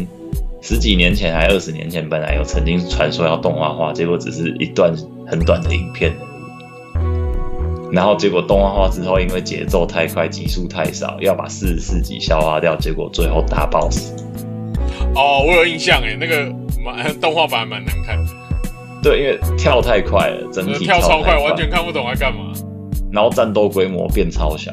[0.61, 4.93] 十几年前还二十年前，本来有曾经传说要动画化，结果只是一段
[5.27, 6.13] 很短的影片。
[7.93, 14.15] 然后结果动画化之后，因为节奏太快，集数太少，要把四十四集消化掉，结果最后大爆死。
[15.15, 16.53] 哦，我有印象诶，那个
[16.85, 18.31] 蛮动画版还蛮难看的，
[19.03, 22.53] 对，因为跳太快了，整体跳超快，完全看不懂在干嘛。
[23.13, 24.71] 然后战斗规模变超小，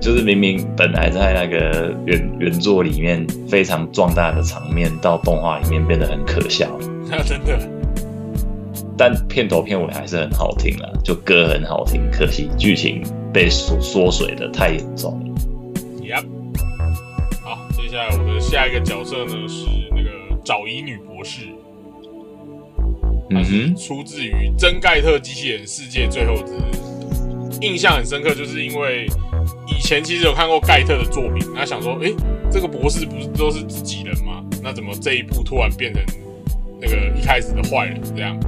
[0.00, 6.66] 就是明明本来在那个原原作里面非常壮大的场面，到动画里面变得很可笑。
[7.08, 7.58] 那 真的，
[9.00, 15.34] 但片头片尾还是很好听啊，就歌很好听，可惜剧情被缩缩水的太严重了。
[16.02, 16.26] Yep。
[17.42, 20.10] 好，接下来我的下一个角色呢是那个
[20.44, 21.46] 爪夷女博士，
[23.30, 26.52] 嗯哼，出自于《真盖特机器人世界最后之》，
[27.62, 29.06] 印象很深刻，就是因为
[29.66, 32.14] 以前其实有看过盖特的作品，那想说，诶，
[32.50, 34.44] 这个博士不是都是自己人吗？
[34.62, 36.02] 那怎么这一部突然变成
[36.78, 38.38] 那个一开始的坏人这样？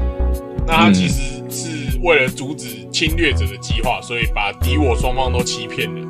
[0.73, 6.09] 那他其实是为了阻止侵略者的计划，所以把敌我双方都欺骗了。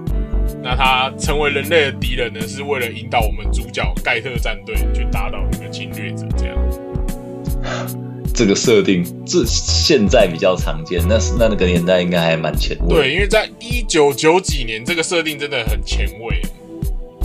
[0.63, 6.57] 那他成为人类的敌人呢，是为了引导我们主角盖特战队去打倒那个侵略者，这样。
[8.33, 12.95] 这个设定这现在比较常见，那是那那个年代应该还蛮前卫。
[12.95, 16.41] 对，因为在一九九几年，这个设定真的很前卫。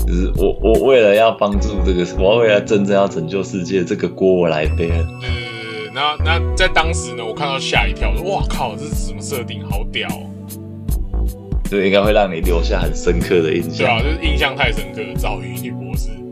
[0.07, 4.95] 就是我我为了要帮助这个，我要为了真正要拯救世界，这个锅我来背了。
[5.21, 5.56] 对对对对，
[5.97, 9.65] 那那在当时呢，我看到吓一跳，说哇靠，这是什么设定？
[9.67, 10.29] 好屌、哦！
[11.67, 13.77] 对，应该会让你留下很深刻的印象。
[13.77, 16.09] 对啊，就是印象太深刻，找云女博士。
[16.11, 16.23] 嗯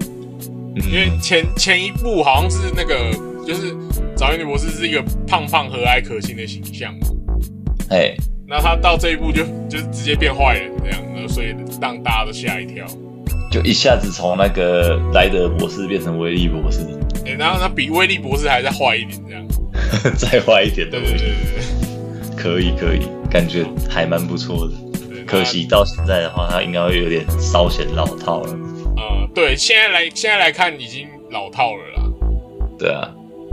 [0.87, 3.11] 因为前前一部好像是那个，
[3.43, 3.75] 就是
[4.15, 7.07] 找云女博士是一个胖胖和蔼可亲的形象嘛，
[7.89, 8.13] 哎，
[8.45, 12.85] 那他到这一步就就是直接变坏人这样，然后所以让大家都吓一跳。
[13.55, 16.81] 就一下子从那个莱德博士变成威利博士，
[17.25, 19.47] 哎、然后他比威利博士还再坏一点这样。
[20.17, 24.73] 再坏一点的对对威利，对对可以可以，感觉还蛮不错的。
[25.07, 25.23] 对对。
[25.23, 28.57] 可惜到现在的话，他应该会有点稍显老套了。
[28.93, 32.03] 那呃，对，现在来现在来看已经老套了啦。
[32.77, 33.09] 对啊，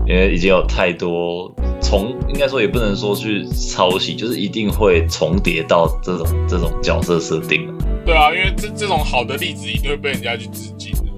[0.08, 1.48] 因为已经有太多
[1.80, 7.81] 重，应该说也不能说去抄袭，就是一定会重叠到这种这种角色设定了。
[8.04, 11.12] 对啊，因为这这种好的例子一定会被人家去致敬的。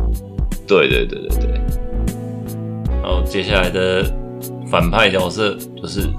[0.66, 1.60] 对对对对对。
[3.02, 4.04] 然后接下来的
[4.70, 6.02] 反派角色就是《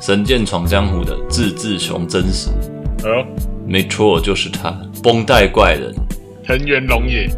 [0.00, 2.50] 神剑闯江湖》的志志雄真实，
[3.04, 3.26] 哎呦，
[3.66, 4.70] 没错，就是他，
[5.02, 5.94] 绷带怪人。
[6.44, 7.28] 藤原龙也，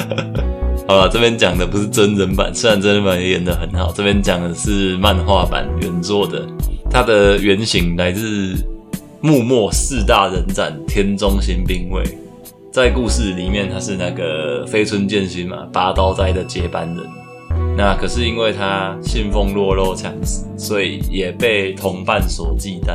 [0.86, 6.46] 好了，这边讲的不是真人版，虽然真人版也演得很好，这边讲的是漫画版原作的，
[6.90, 8.54] 它的原型来自
[9.20, 12.04] 幕末四大人斩天中星兵卫，
[12.72, 17.04] 在故事里面他是那个飞春剑心嘛，拔刀斋的接班人。
[17.76, 22.94] 那可是因为他信奉弱肉强食，所以也被同伴所忌惮。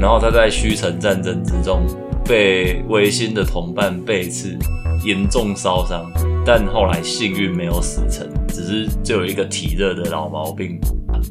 [0.00, 1.82] 然后他在虚城战争之中
[2.24, 4.56] 被维新的同伴背刺，
[5.04, 6.10] 严重烧伤，
[6.46, 10.80] 但后来幸运没有死成，只是就有一个体热的老毛病。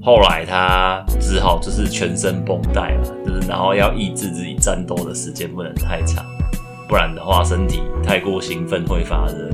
[0.01, 6.23] 后来他只好就是全身绷带了，就是然后要抑制自己战斗的时间不能太长，
[6.87, 9.49] 不然的话身体太过兴奋会发热。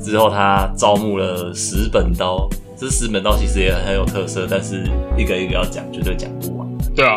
[0.00, 4.84] 之后他招募了十本刀，这十本刀其实也很有特色，但是
[5.16, 6.66] 一个一个要讲绝对讲不完。
[6.96, 7.16] 对啊，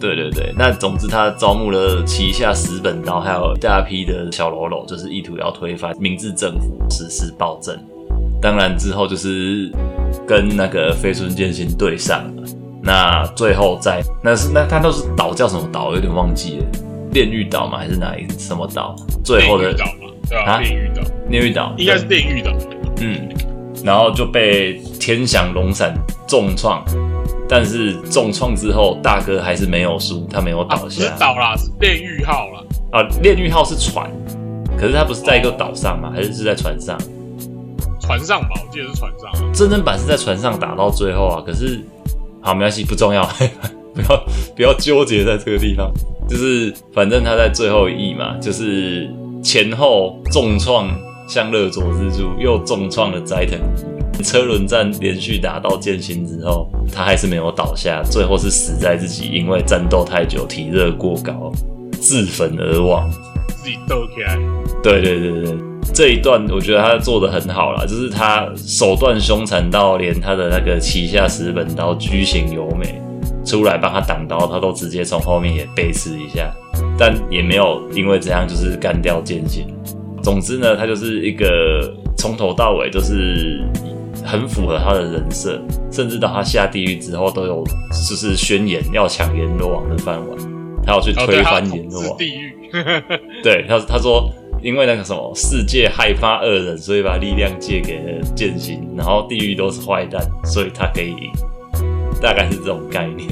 [0.00, 7.78] 对对对，那总之他招募了旗下十本刀，还有一大批的小喽啰，就是意图要推翻明治政府，实施暴政。
[8.44, 9.72] 当然之后就是
[10.28, 12.42] 跟那个飞春剑心对上了。
[12.82, 16.66] 那最后在那是那他都是岛叫什么岛，有点忘记了，
[17.12, 17.78] 炼狱岛吗？
[17.78, 18.94] 还是哪一什么岛？
[19.24, 22.52] 最后的岛嘛，对、啊炼狱岛炼狱岛应该是炼狱岛。
[23.00, 23.26] 嗯，
[23.82, 25.94] 然后就被天翔龙闪
[26.28, 26.84] 重创，
[27.48, 31.16] 但是重创之后，大哥还是没有输，他没有啊，倒不是下。
[31.18, 32.62] 岛啦，是炼狱号啦。
[32.92, 34.06] 啊，炼狱号是船，
[34.78, 36.12] 可是他不是在一个岛上吗？
[36.14, 36.98] 还是是在船上？
[38.04, 39.52] 船上吧，我记得是船上啊。
[39.54, 41.80] 真人版是在船上打到最后啊，可是
[42.40, 43.24] 好没关系，不重要，
[43.94, 44.24] 不要
[44.56, 45.90] 不要纠结在这个地方。
[46.28, 49.10] 就是反正他在最后一役嘛，就是
[49.42, 50.88] 前后重创
[51.26, 53.58] 向乐佐之助，又重创了斋藤。
[54.22, 61.50] 车轮战连续打到剑心之后，他还是没有倒下，最后是死在自己因为战斗太久体热过高
[62.00, 63.10] 自焚而亡。
[63.48, 64.38] 自己斗起来，
[64.82, 65.56] 对对对对，
[65.94, 73.00] 这一段我觉得他做的很好啦，就是他手段凶残到连他的那个旗下十本刀居形由美
[73.44, 76.52] 出来帮他挡刀，他都直接从后面也背刺一下，
[76.98, 79.66] 但也没有因为这样就是干掉剑心。
[80.20, 83.62] 总之呢，他就是一个从头到尾就是
[84.24, 90.38] 很符合他的人设，甚至到他下地狱之后都有就是宣言要抢阎罗王的饭碗，
[90.84, 92.18] 他要去哦，推翻阎罗王。
[92.18, 92.50] 地狱。
[93.44, 94.28] 对他他说，
[94.64, 101.30] 因为那个什么世界害怕恶人，所以把力量借给了剑心，然后地狱都是坏蛋，所以他可以赢，
[102.18, 103.28] 大概是这种概念，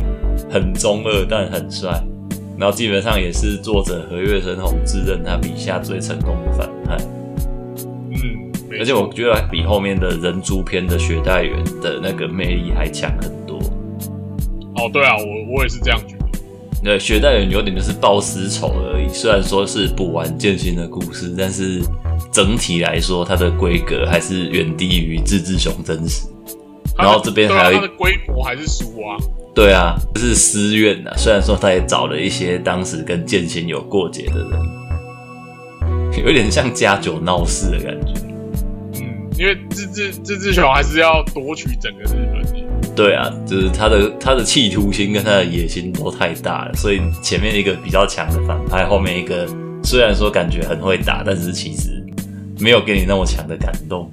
[0.50, 1.90] 很中二但很帅，
[2.58, 6.98] 然后基本上也是作者和月神弘自认他笔下最成功的反派，
[8.10, 13.56] 嗯，而且我觉得比后面的人猪篇的雪代缘的那个魅力还强很多。
[14.76, 16.11] 哦，对啊，我我也是这样觉
[16.82, 16.90] 得。
[16.90, 19.08] 对，雪代人有点就是报私仇而已。
[19.08, 21.80] 虽然说是补完剑心的故事，但是
[22.32, 26.26] 整体来说，它的规格还是远低于志志雄真实。
[26.98, 29.16] 然后这边还有一的规模还是输啊。
[29.54, 31.10] 对啊，就是私怨呐。
[31.16, 34.50] 虽然说他也找了一些当时跟剑心有过节的人，
[36.24, 38.12] 有点像家酒闹事的感觉。
[38.94, 42.71] 嗯，因为自治自治雄还是要夺取整个日本的。
[42.94, 49.46] 对啊，就是他的他的企图心跟他的野心都太大了，所以前面一个比较强的反派，后面一个
[49.82, 52.04] 虽然说感觉很会打，但是其实
[52.60, 54.08] 没有给你那么强的感动。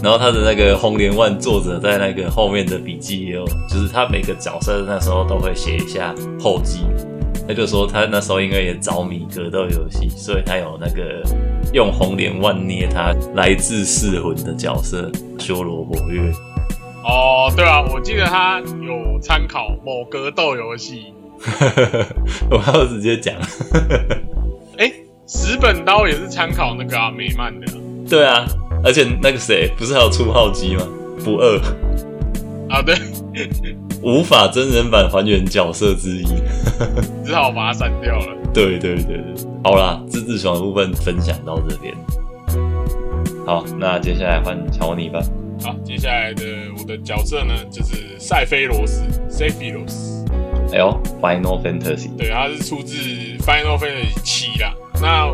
[0.00, 6.84] 然后他的那个红莲万作者在那个后面的笔记也有，就是他每个角色那时候都会写一下后记。
[7.48, 11.22] 他就说他那时候因为也着迷格斗游戏，所以他有那个
[11.72, 16.32] 用红莲万捏他来自噬魂的角色修罗火月。
[17.08, 21.14] 哦，对啊，我记得他有参考某格斗游戏。
[22.50, 23.34] 我要直接讲，
[24.76, 24.92] 哎，
[25.26, 27.66] 石本刀也是参考那个啊美漫的。
[28.08, 28.44] 对啊，
[28.84, 30.82] 而且那个谁不是还有出号机吗？
[31.24, 31.58] 不二
[32.68, 32.94] 啊，对，
[34.02, 36.26] 无法真人版还原角色之一，
[37.24, 38.36] 只好把它删掉了。
[38.52, 39.22] 对对对对，
[39.64, 41.94] 好啦，自制爽的部分分享到这边。
[43.46, 45.20] 好，那接下来换乔尼吧。
[45.62, 46.42] 好，接下来的
[46.78, 50.24] 我的角色呢，就是塞菲罗斯 （s 菲罗斯）。
[50.72, 52.94] 哎呦，Final Fantasy，对，它是出自
[53.38, 54.74] Final Fantasy 七啦。
[55.00, 55.26] 那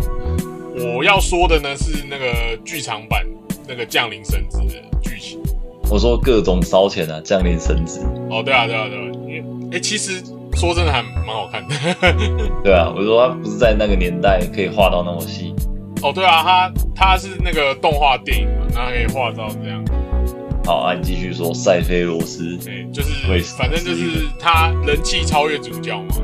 [0.97, 3.27] 我要说的呢是那个剧场版
[3.69, 5.41] 那个降临神子的剧情。
[5.91, 8.01] 我说各种烧钱啊，降临神子。
[8.31, 9.45] 哦，对啊，对啊，对啊，因为
[9.77, 10.23] 哎，其实
[10.55, 11.75] 说真的还蛮好看的。
[12.65, 15.55] 对啊，我说他不是在那个年代可以画到那么细。
[16.03, 19.85] 哦，对啊，他他是那个动画电影嘛，那可以画到这样。
[20.65, 22.57] 好，啊，你继续说塞菲罗斯。
[22.65, 23.11] 对，就是
[23.57, 26.17] 反正就是他人气超越主角嘛。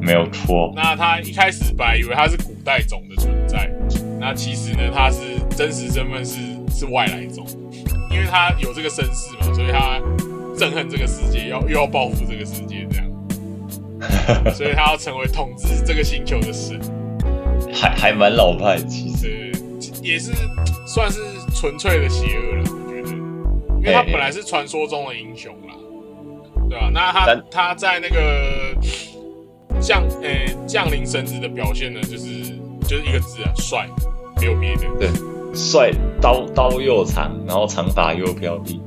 [0.00, 0.72] 没有错。
[0.74, 3.70] 那他一开始本来以为他是古代种的存在，
[4.20, 5.20] 那其实呢，他是
[5.56, 6.36] 真实身份是
[6.70, 7.46] 是外来种，
[8.10, 10.00] 因为他有这个身世嘛，所以他
[10.56, 13.06] 憎恨这个世界，要又要报复这个世界这样，
[14.54, 16.78] 所以他要成为统治这个星球的神，
[17.72, 19.52] 还还蛮老派，其实
[20.02, 20.32] 也是
[20.86, 21.20] 算是
[21.54, 22.63] 纯粹的邪恶了，
[23.84, 25.74] 因为他本来是传说中的英雄啦，
[26.70, 26.90] 对吧？
[26.92, 28.74] 那他他在那个。
[29.80, 32.56] 降诶，降临神子的表现呢，就是
[32.88, 33.86] 就是一个字啊，帅，
[34.40, 34.82] 没有别的。
[34.98, 35.08] 对，
[35.52, 35.90] 帅，
[36.22, 38.80] 刀刀又长，然后长发又飘逸，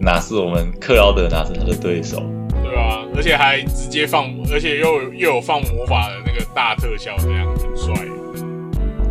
[0.00, 2.20] 哪是我们克劳德，哪是他的对手？
[2.64, 7.94] 对啊，而且还直接放，而且又又有放魔法的那个大特效，这样很帅。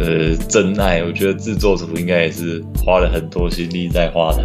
[0.01, 4.41] 呃，真爱，我觉得制作组应该也是花了很多心力在画他，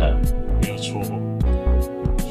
[0.83, 1.01] 错。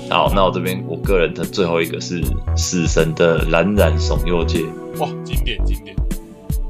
[0.09, 2.21] 好，那我这边我个人的最后一个是
[2.55, 4.59] 死神的冉冉耸右界，
[4.99, 5.95] 哇，经典经典。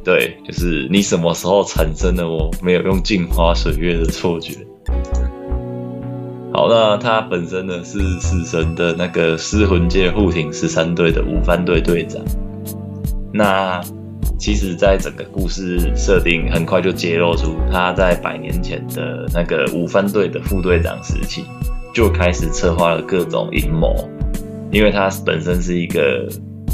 [0.03, 4.53] 对，就是你什么时候产生了我没有用镜花水月的错觉？
[6.53, 12.21] 好，那他本身呢是死神的那个失魂界护庭十三队的五番队队长。
[13.33, 13.81] 那
[14.41, 21.45] 其实，在整个故事设定很快就揭露出他在百年前的那个五番队的副队长时期。
[21.93, 23.93] 就开始策划了各种阴谋，
[24.71, 26.25] 因为他本身是一个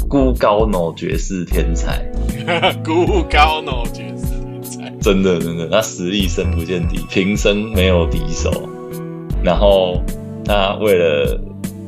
[0.08, 2.02] 孤高脑绝世天才，
[2.86, 8.68] 孤高脑绝世天才，真的真的，他实力深不见底，平生没有敌手。
[9.42, 10.00] 然后
[10.44, 11.38] 他为了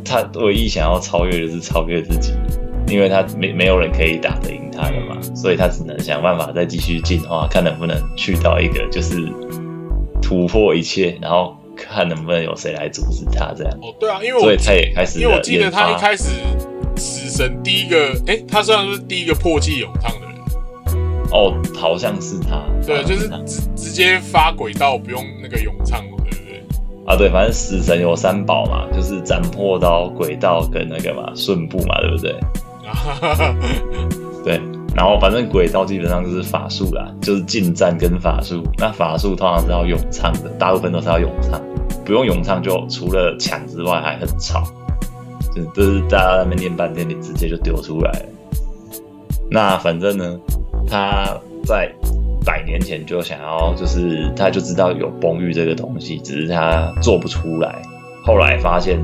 [0.05, 2.33] 他唯一想要超越就是超越自己，
[2.89, 9.29] 因为他没没有人可以打得赢他的嘛，所以他只能想办法再继续进化，看能不能去到一个就是
[10.23, 11.57] 突破一切，然后。
[11.83, 16.25] 看能不能有谁来阻止他这样哦，对啊，因为所以他也开始，因为我记得他一开始
[16.95, 20.37] 死神第一个，哎，他算是第一个破气咏唱的人
[21.33, 26.63] 哦，好像是他，对，就是直直接发轨道不用那个咏唱，对不对？
[27.07, 32.39] 啊，对，反正死神有三宝嘛，就是斩破刀、轨道跟那个嘛顺步嘛，对不对？
[34.45, 34.61] 对，
[34.95, 41.61] 然后反正轨道基本上就是法术啦，就是近战跟法术，那法术通常是要咏唱的，大部分都是要咏唱。
[42.05, 44.65] 不用咏唱，就除了抢之外还很吵，
[45.75, 48.27] 就是大家在那边念半天，你直接就丢出来了。
[49.49, 50.41] 那反正呢，
[50.89, 51.93] 他在
[52.45, 57.81] 百年前就想要，就是他就知道有崩玉这个东西，只是他做不出来。
[58.25, 58.99] 后来发现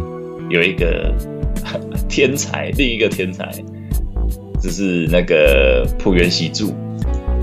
[0.48, 1.12] 有一个
[2.08, 3.52] 天才，另一个天才，
[4.66, 6.74] 就是那个浦原喜助。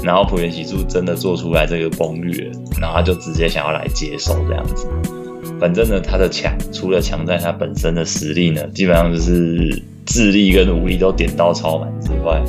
[0.03, 2.51] 然后浦原喜助真的做出来这个攻略，
[2.81, 4.85] 然后他就直接想要来接手这样子。
[5.57, 12.43] 反正呢，他的强除了强在他本身的实力呢，基本上就是智力跟武力都点到超满之外，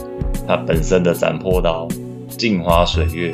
[0.48, 1.86] 他本身的斩破刀、
[2.28, 3.32] 镜花水月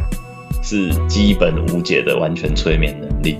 [0.62, 3.38] 是基本无解的完全催眠能力。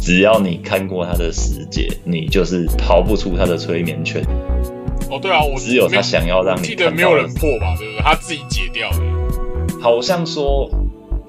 [0.00, 4.22] 只要你看过他的十解，你就是逃不出他的催眠圈。
[5.14, 7.74] 哦，对啊，我只有他想要让你记得没有人破吧？
[7.78, 8.00] 对不对？
[8.02, 8.98] 他自己解掉的。
[9.80, 10.70] 好像说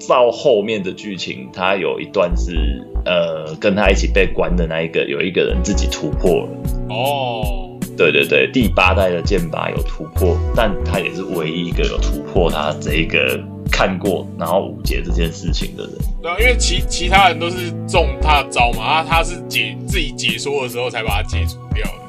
[0.08, 2.82] 到后面的剧情，他有一段是。
[3.08, 6.48] 呃，跟他一起被关的那一个，有一个人自己突破了。
[6.88, 15.92] 哦，对对对，第八代的剑拔有突破，但他也是唯一一个有突破他这一个看过然后五解这件事情的人。
[16.20, 22.05] 对啊，因为其其他人都是中他的招嘛，他，他是解自己解说的时候才把它解除掉的。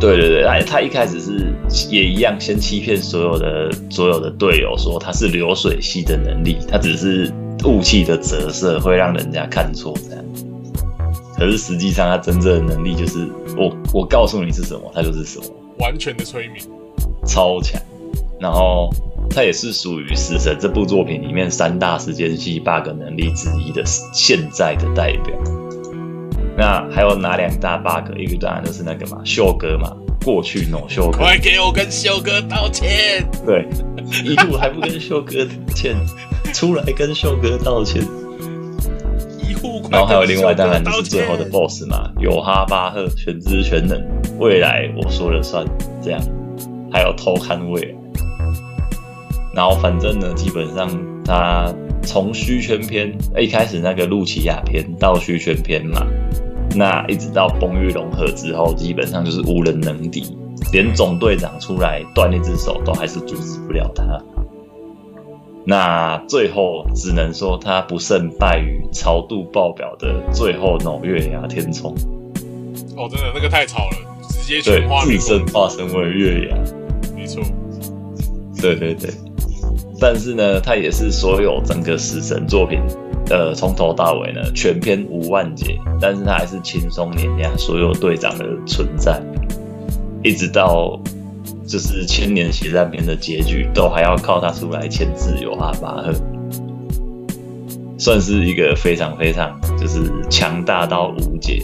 [0.00, 1.52] 对对对，他他一开始是
[1.90, 7.32] 也一样，先欺骗所有的所有的队友说他是流水系的能力，他只是
[7.64, 10.24] 雾气的折射会让人家看错这样。
[11.38, 13.26] 可是实际上他真正的能力就是
[13.56, 15.44] 我我告诉你是什么，他就是什么。
[15.78, 16.64] 完全的催眠，
[17.26, 17.80] 超强，
[18.40, 18.90] 然后
[19.28, 25.65] 他也是属于《死神》这部作品里面三大时间系 bug 能力之一的现在的代表。
[26.56, 28.16] 那还有哪两大 bug？
[28.16, 29.92] 一个当然就是那个嘛，秀哥嘛，
[30.24, 33.28] 过去 no 秀哥，快给我跟秀哥道歉！
[33.44, 33.68] 对，
[34.24, 35.94] 一路还不跟秀哥道歉，
[36.54, 38.02] 出来跟秀哥道歉。
[39.90, 44.02] 然后还有另外，当然就是最后的 BOSS 嘛，有哈巴赫全知全能，
[44.38, 45.64] 未来我说了算，
[46.02, 46.20] 这样，
[46.92, 47.94] 还有偷看未来。
[49.54, 50.88] 然后反正呢，基本上
[51.24, 51.72] 他
[52.06, 56.06] 从虚圈篇一开始那个露琪亚篇到虚圈篇嘛，
[56.74, 60.24] 那一直到崩玉融合之后，基本上就是无人能敌，
[60.72, 64.04] 连总队长出来断一只手都还是阻止不了他。
[65.64, 71.92] 那最后只能说他不胜败于潮度爆表的最后那种月牙天冲，
[72.96, 73.96] 哦，真的那个太吵了，
[74.30, 76.56] 直接对全画，面自身化身为月牙，
[77.16, 77.42] 没错，
[78.62, 79.10] 对对对。
[79.98, 82.80] 但是呢，他也是所有整个死神作品，
[83.30, 89.20] 呃，从头到尾呢全篇无万劫，但是他还是轻松碾压所有队长的存在，
[90.22, 91.00] 一直到
[91.66, 96.12] 就是千年血战篇的结局，都还要靠他出来牵制有哈巴赫，
[97.98, 101.62] 算是一个非常非常就是强大到无解，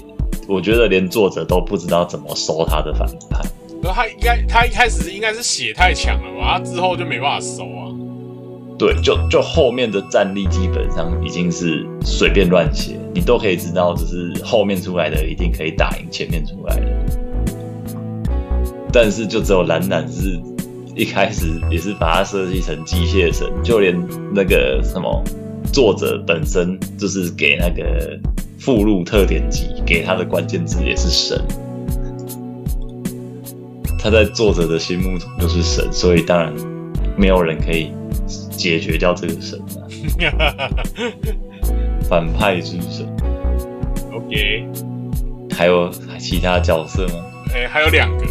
[0.48, 3.40] 我觉得连作者都不知道怎么收他的反派。
[3.82, 7.92] 那他应该他一开始应该是血太强了吧，他之后就没办法收啊。
[8.82, 16.86] 对，就就后面的战力基本上已经是随便乱写，你都可以知道，就是后面出来的一定可以打赢前面出来的。
[18.92, 20.36] 但是就只有蓝蓝是
[20.96, 23.96] 一开始也是把它设计成机械神，就连
[24.34, 25.22] 那个什么
[25.72, 28.18] 作者本身就是给那个
[28.58, 31.40] 附录特点集给他的关键字也是神。
[33.96, 36.52] 他在作者的心目中就是神，所以当然
[37.16, 37.92] 没有人可以
[38.50, 39.60] 解决掉这个神
[40.38, 40.68] 啊，
[42.08, 43.06] 反派之神。
[44.12, 44.66] OK，
[45.54, 47.14] 还有其他角色吗？
[47.54, 48.24] 哎、还有两个，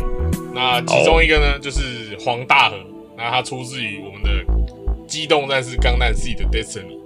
[0.53, 2.75] 那其中一个呢、就是黄大河，
[3.17, 4.29] 那他出自于我们的
[5.07, 6.97] 《机动战士钢弹 C》的 Destiny。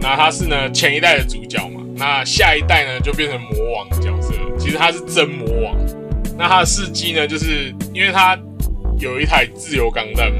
[0.00, 4.34] 那他是呢前一代的主角嘛，那下一代呢就变成魔王的角色。
[4.58, 5.74] 其实他是真魔王。
[6.36, 8.38] 那他的事迹呢，就是因为他
[8.98, 10.38] 有一台自由钢弹嘛，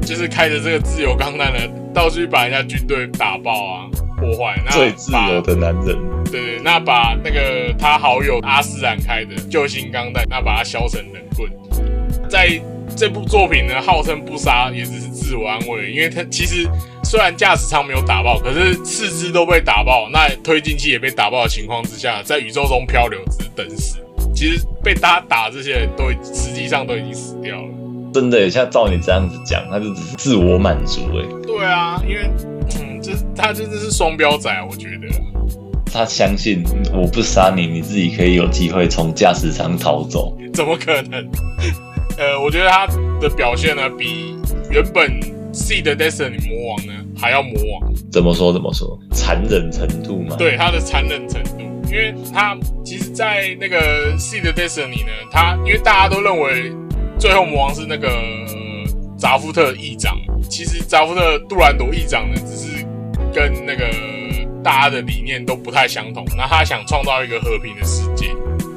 [0.00, 1.58] 就是开着这个自由钢弹呢，
[1.92, 3.86] 到处去把人家军队打爆啊、
[4.16, 4.58] 破坏。
[4.64, 5.96] 那最自由的男人，
[6.30, 11.50] 对对，那把那个他好友阿斯兰开的救星钢弹，那把它削成冷棍。
[12.30, 12.48] 在
[12.96, 16.66] 这部作品呢，号称不杀也只是自我安慰，因为他其实
[17.04, 23.98] 虽然驾驶舱没有打爆，可是四肢都被打爆，那推进器也被打爆的情况之下，在宇宙中漂流只是等死。
[24.34, 27.68] 其实被他打这些人都已实际上都已经死掉了。
[28.12, 32.30] 真的耶像照你这样子讲，他就只是自我满足哎，对啊，因为
[32.78, 35.08] 嗯，这他真的是双标仔啊，我觉得。
[35.90, 40.36] 他相信我不杀你，你自己可以有机会从驾驶舱逃走。
[40.52, 41.26] 怎么可能？
[42.18, 42.86] 呃，我觉得他
[43.20, 44.36] 的表现呢，比
[44.70, 45.18] 原本
[45.50, 47.94] C 的 Destiny 魔王呢还要魔王。
[48.12, 48.98] 怎么说怎么说？
[49.12, 52.54] 残忍程度嘛，，对他的残忍程度，因为他
[52.84, 56.70] 其实，在那个 C 的 Destiny 呢，他因为大家都认为
[57.18, 58.08] 最后魔王是那个、
[59.18, 60.16] 扎夫特议长，
[60.48, 62.86] 其实扎夫特杜兰朵议长呢，只是
[63.34, 63.84] 跟那个
[64.62, 66.24] 大家的理念都不太相同。
[66.36, 68.28] 那他想创造一个和平的世界，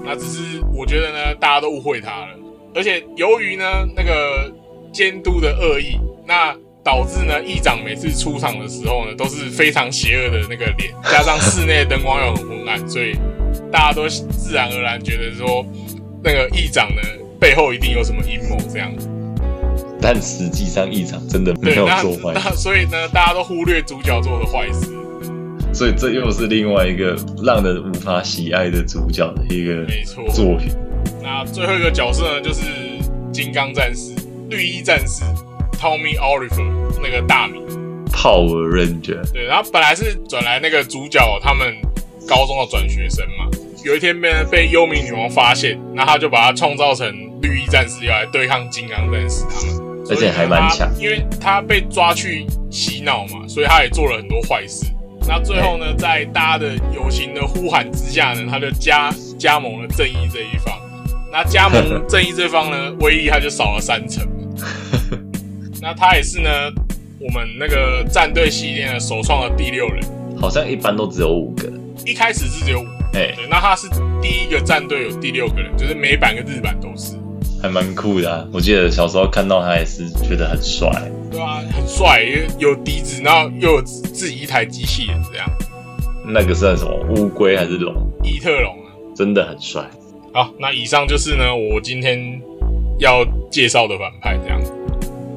[0.04, 2.30] 那只是我觉得呢，大家都误会他了。
[2.74, 3.64] 而且由于呢
[3.96, 4.52] 那个
[4.92, 13.16] 监督的恶意，那导致呢议长每次出场的时候呢，都是非常邪恶的那个脸，加上室内灯光又很昏暗，所以
[13.72, 15.64] 大家都自然而然觉得说，
[16.24, 17.02] 那个议长呢
[17.42, 18.94] 背后一定有什么阴谋这样。
[20.00, 24.92] 但实际上一场真的没有做坏所以呢，大家都忽略主角做的坏事。
[25.74, 30.70] 所以这又是另外一个让人无法喜爱的主角的一个没错作品。
[31.24, 32.62] 那最后一个角色呢，就是
[33.34, 34.14] 金刚战士、
[34.48, 35.24] 绿衣战士
[35.80, 36.72] Tommy Oliver
[37.02, 37.64] 那个大名。
[38.12, 41.74] Power Ranger，对，然后本来是转来那个主角他们
[42.28, 43.50] 高中的转学生嘛，
[43.84, 47.08] 有一天被被幽冥女王发现，那他就把他创造成
[47.42, 54.86] 绿衣战士要来对抗金刚战士他们，而且还蛮强因为他被抓去洗脑嘛，所以他也做了很多坏事。
[55.28, 60.78] 那最后呢，在大家的友情的呼喊之下呢，他就加加盟了正义这一方。
[61.32, 64.24] 那加盟正义这方呢，威力他就少了三成。
[65.82, 66.50] 那他也是呢，
[67.20, 70.04] 我们那个战队系列的首创的第六人，
[70.40, 71.72] 好像一般都只有五个。
[72.06, 73.88] 一开始是只有五，哎、对，那他是
[74.22, 77.16] 第一个战队有第六个人，就是美版跟日版都是，
[77.62, 78.48] 还蛮酷的、啊。
[78.54, 80.90] 我记得小时候看到他也是觉得很帅。
[81.30, 82.24] 对啊，很帅，
[82.60, 85.50] 有有笛子，然后又有自己一台机器人这样，
[86.26, 87.94] 那个算什么乌龟还是龙？
[88.24, 88.92] 伊特龙啊。
[89.16, 89.84] 真的很帅。
[90.34, 92.42] 好，那以上就是呢我今天
[93.00, 94.62] 要介绍的反派这样。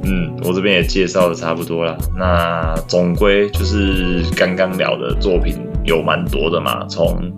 [0.05, 1.97] 嗯，我这边也介绍的差不多了。
[2.16, 7.33] 那总归就是刚刚聊的作品有蛮多的嘛，从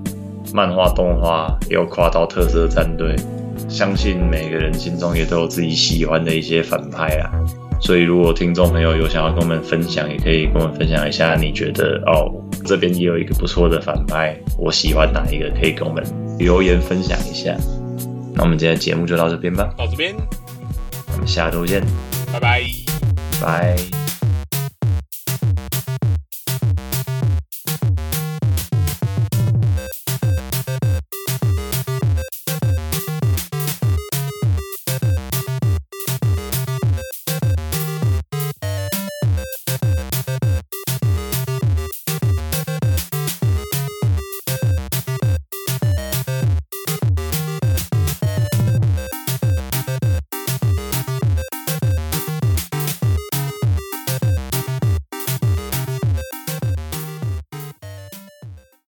[0.56, 3.14] 漫画、动画又跨到特色战队，
[3.68, 7.30] 相信每个人心中也都有自己喜欢的一些反派啊。
[7.78, 12.32] 所以如果听众朋友有想要跟我们分享，也可以跟我们分享一下，你觉得哦
[12.64, 16.02] 这边也有一个不错的反派，我喜欢哪一个，可以跟我们
[16.38, 17.54] 留言分享一下。
[18.34, 20.14] 那我们今天的节目就到这边吧，到这边，
[21.12, 21.82] 我们下周见，
[22.32, 22.62] 拜拜。
[23.42, 24.05] 拜。